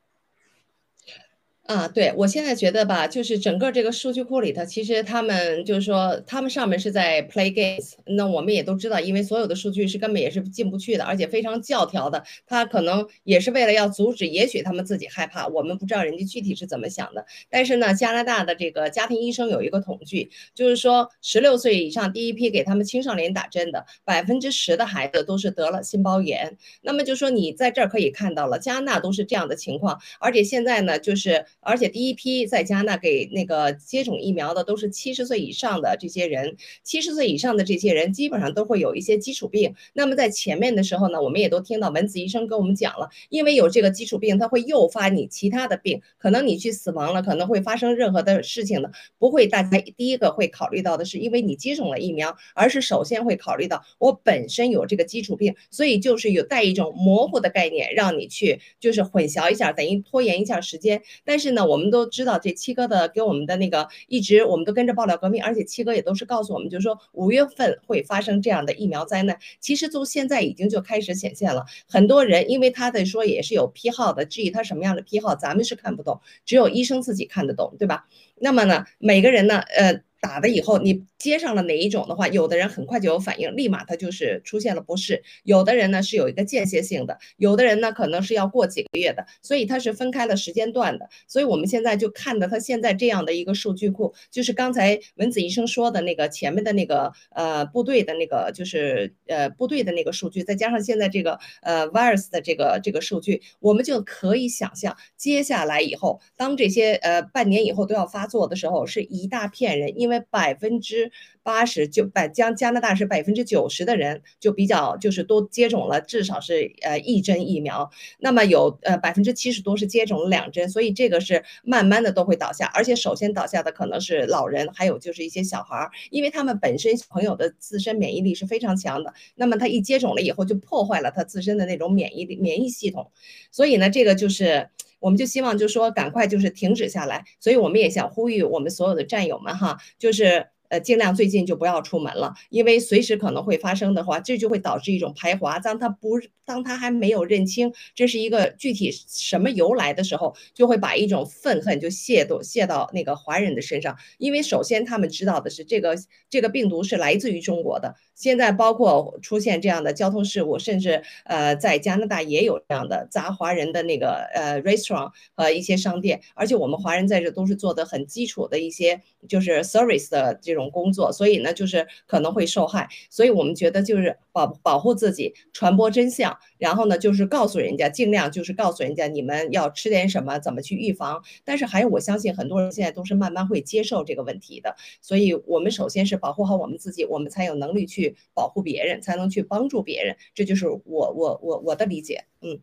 [1.70, 7.92] 啊，对我现在觉得吧，就是整个这个数据库里头，其实他们就是说，他们上面是在 play games。
[8.08, 12.24] 那我们也都知道，因为所有的数据是根本也是进不去的，而且非常教条的。
[12.48, 17.24] 他可能也是为了要阻止，也许他们自己害怕，我们不知道人家具体是怎么想的。
[17.52, 26.58] 但是呢，加拿大的这个家庭医生有一个统计，就是说，十六岁以上第一批给他们青少年打针的百分之十的孩子都是得了心包炎。
[26.82, 31.46] 那么就说你在这儿可以看到了，加拿大都是这样的情况，而且现在呢，就是。
[31.62, 39.76] 而且第一批在加拿大给那个接种疫苗的都是七十岁以上的这些人，七十岁以上的这些人基本上都会有一些基础病。
[39.94, 61.49] 那么在前面的时候呢，我们也都听到文子医生跟我们讲了，因为有这个基础病，它会诱发你其他的病，可能你去死亡了，可能会发生任何的事情的，不会大家第一个会考虑到的是因为你接种了疫苗，而是首先会考虑到我本身有这个基础病，所以就是有带一种模糊的概念，让你去就是混淆一下，等于拖延一下时间，但是。
[61.52, 69.38] 那，我们都知道这七哥的给我们的那个一直我们都跟着爆料革命，而且七哥也都是告诉我们，就是说五月份会发生这样的疫苗灾难。
[69.60, 78.08] 其实从现在已经就开始显现了，很多人因为他的说也是有批号的，至于他什么样的批号，咱们是看不懂，只有医生自己看得懂，对吧？
[78.38, 80.02] 那么呢，每个人呢，呃。
[80.22, 91.10] 打的以后，你接上了哪一种的话，有的人很快就有反应，立马他就是出现了不适；有的人呢是有一个间歇性的，有的人呢可能是要过几个月的，所以它是分开了时间段的。
[91.28, 111.12] 所以我们现在就看到他现在这样的一个数据库，就是刚才文子医生说的那个前面的那个呃部队的那个就是呃部队的那个数据，再加上现在这个呃 virus 的这个这个数据，我们就可以想象接下来以后，当这些呃半年以后都要发作的时候，是一大片人因因为百分之
[111.44, 133.12] 八十就百将加拿大是百分之九十的人就比较就是都接种了至少是呃一针疫苗，那么有呃百分之七十多是接种了两针，所以这个是慢慢的都会倒下，而且首先倒下的可能是老人，还有就是一些小孩儿，因为他们本身小朋友的自身免疫力是非常强的，那么他一接种了以后就破坏了他自身的那种免疫力免疫系统，
[133.52, 134.70] 所以呢这个就是。
[135.00, 137.24] 我们就希望，就说，赶快就是停止下来。
[137.40, 140.48] 所以我们也想呼吁我们所有的战友们，哈，就是。
[140.70, 145.60] 呃，尽量最近就不要出门了，因为随时可能会发生的话，这就会导致一种排华。
[145.60, 153.98] 当他不，当他还没有认清这是一个具体什么由来的时候，就会把一种愤恨就泄到泄到那个华人的身上。
[154.20, 155.98] 因为首先他们知道的是，这个
[156.30, 157.96] 这个病毒是来自于中国的。
[158.14, 166.22] 现在包括出现这样的交通事故，甚至呃，在加拿大也有这样的砸华人的那个呃 restaurant 和一些商店。
[166.36, 170.59] 而且我们华人在这都是做的很基础的一些就是 service 的这种。
[170.60, 181.24] 种工作，所以呢，就是可能会受害，所以我们觉得就是保保护自己，传播真相，然后呢，就是告诉人家，尽量就是告诉人家你们要吃点什么，怎么去预防。
[181.46, 190.16] 但是还有，我相信很多人现在都是慢慢会接受这个问题的，所以我们首先是保护好我们自己，我们才有能力去保护别人，才能去帮助别人。
[190.36, 192.60] 这就是我我我我的理解，嗯。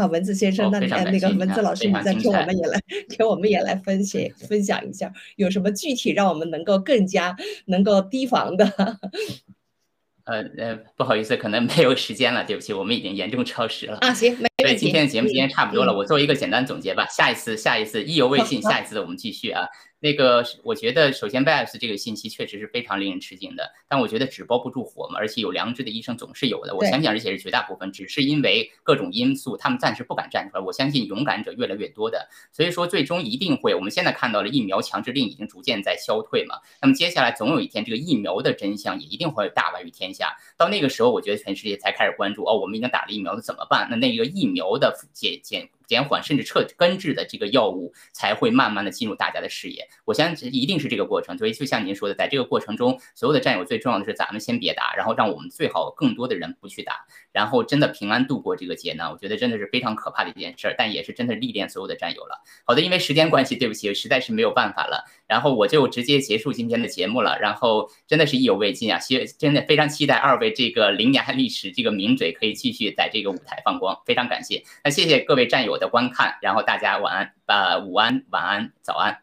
[0.00, 2.80] 好，文字先生，那那个文字老师，你再给我们也来
[3.18, 7.36] 给我们也来分析分享一下，有什么具体让我们能够更加
[7.66, 8.64] 能够提防的？
[10.24, 13.96] 呃呃，不好意思，可能没有时间了，对不起，我们已经严重超时了。
[13.98, 17.06] 啊，行，没对，今天的节目今天差不多了，我做一个简单总结吧。
[17.10, 19.66] 下一次，下一次意犹未尽，下一次我们继续啊。
[20.02, 26.74] 那个，我觉得首先 VIPS 这个信息确实是非常令人吃惊的，但我觉得纸包不住火嘛，而且有良知的医生总是有的。
[26.74, 30.62] 我相信，而且是绝大部分，只是因为各种因素，他们暂时不敢站出来。
[30.62, 33.74] 我相信勇敢者越来越多的，所以说最终一定会。
[33.74, 40.34] 我们现在看到了疫苗强制令已经逐渐在消退嘛，那么接下来总有一天，这个疫苗的真相也一定会大白于天下。
[40.56, 43.86] 到那个时候，我觉得全世界才开始关注哦，我们已经打了疫苗了怎么办？
[43.90, 45.68] 那那个疫苗的减减。
[45.90, 51.36] 减缓甚至彻根治的这个药物才会慢慢的进入大家的视野，我相信一定是这个过程。
[51.36, 59.10] 所以就像您说的，在这个过程中，所有的战友最重要的是咱们先别打，然后让我们最好更多的人不去打，然后真的平安度过这个劫难。
[59.10, 62.42] 我觉得真的是非常可怕的一件事儿，但也是真的历练所有的战友了。
[62.64, 65.04] 好的，因为时间关系，对不起，实在是没有办法了。
[65.26, 67.38] 然后我就直接结束今天的节目了。
[67.38, 74.64] 然后真的是意犹未尽啊，希真的非常期待二位这个零年历史这个名嘴可以继续在这个舞台放光，非常感谢。
[74.82, 79.18] 那谢谢各位战友的观看，然后大家晚安，呃，午安、晚安、早安，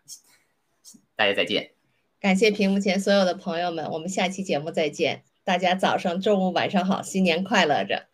[1.15, 1.71] 大家再见。
[2.19, 5.23] 感谢屏幕前所有的朋友们，我们下期节目再见。
[5.47, 8.09] 大家早上、中午、晚上好，新年快乐着。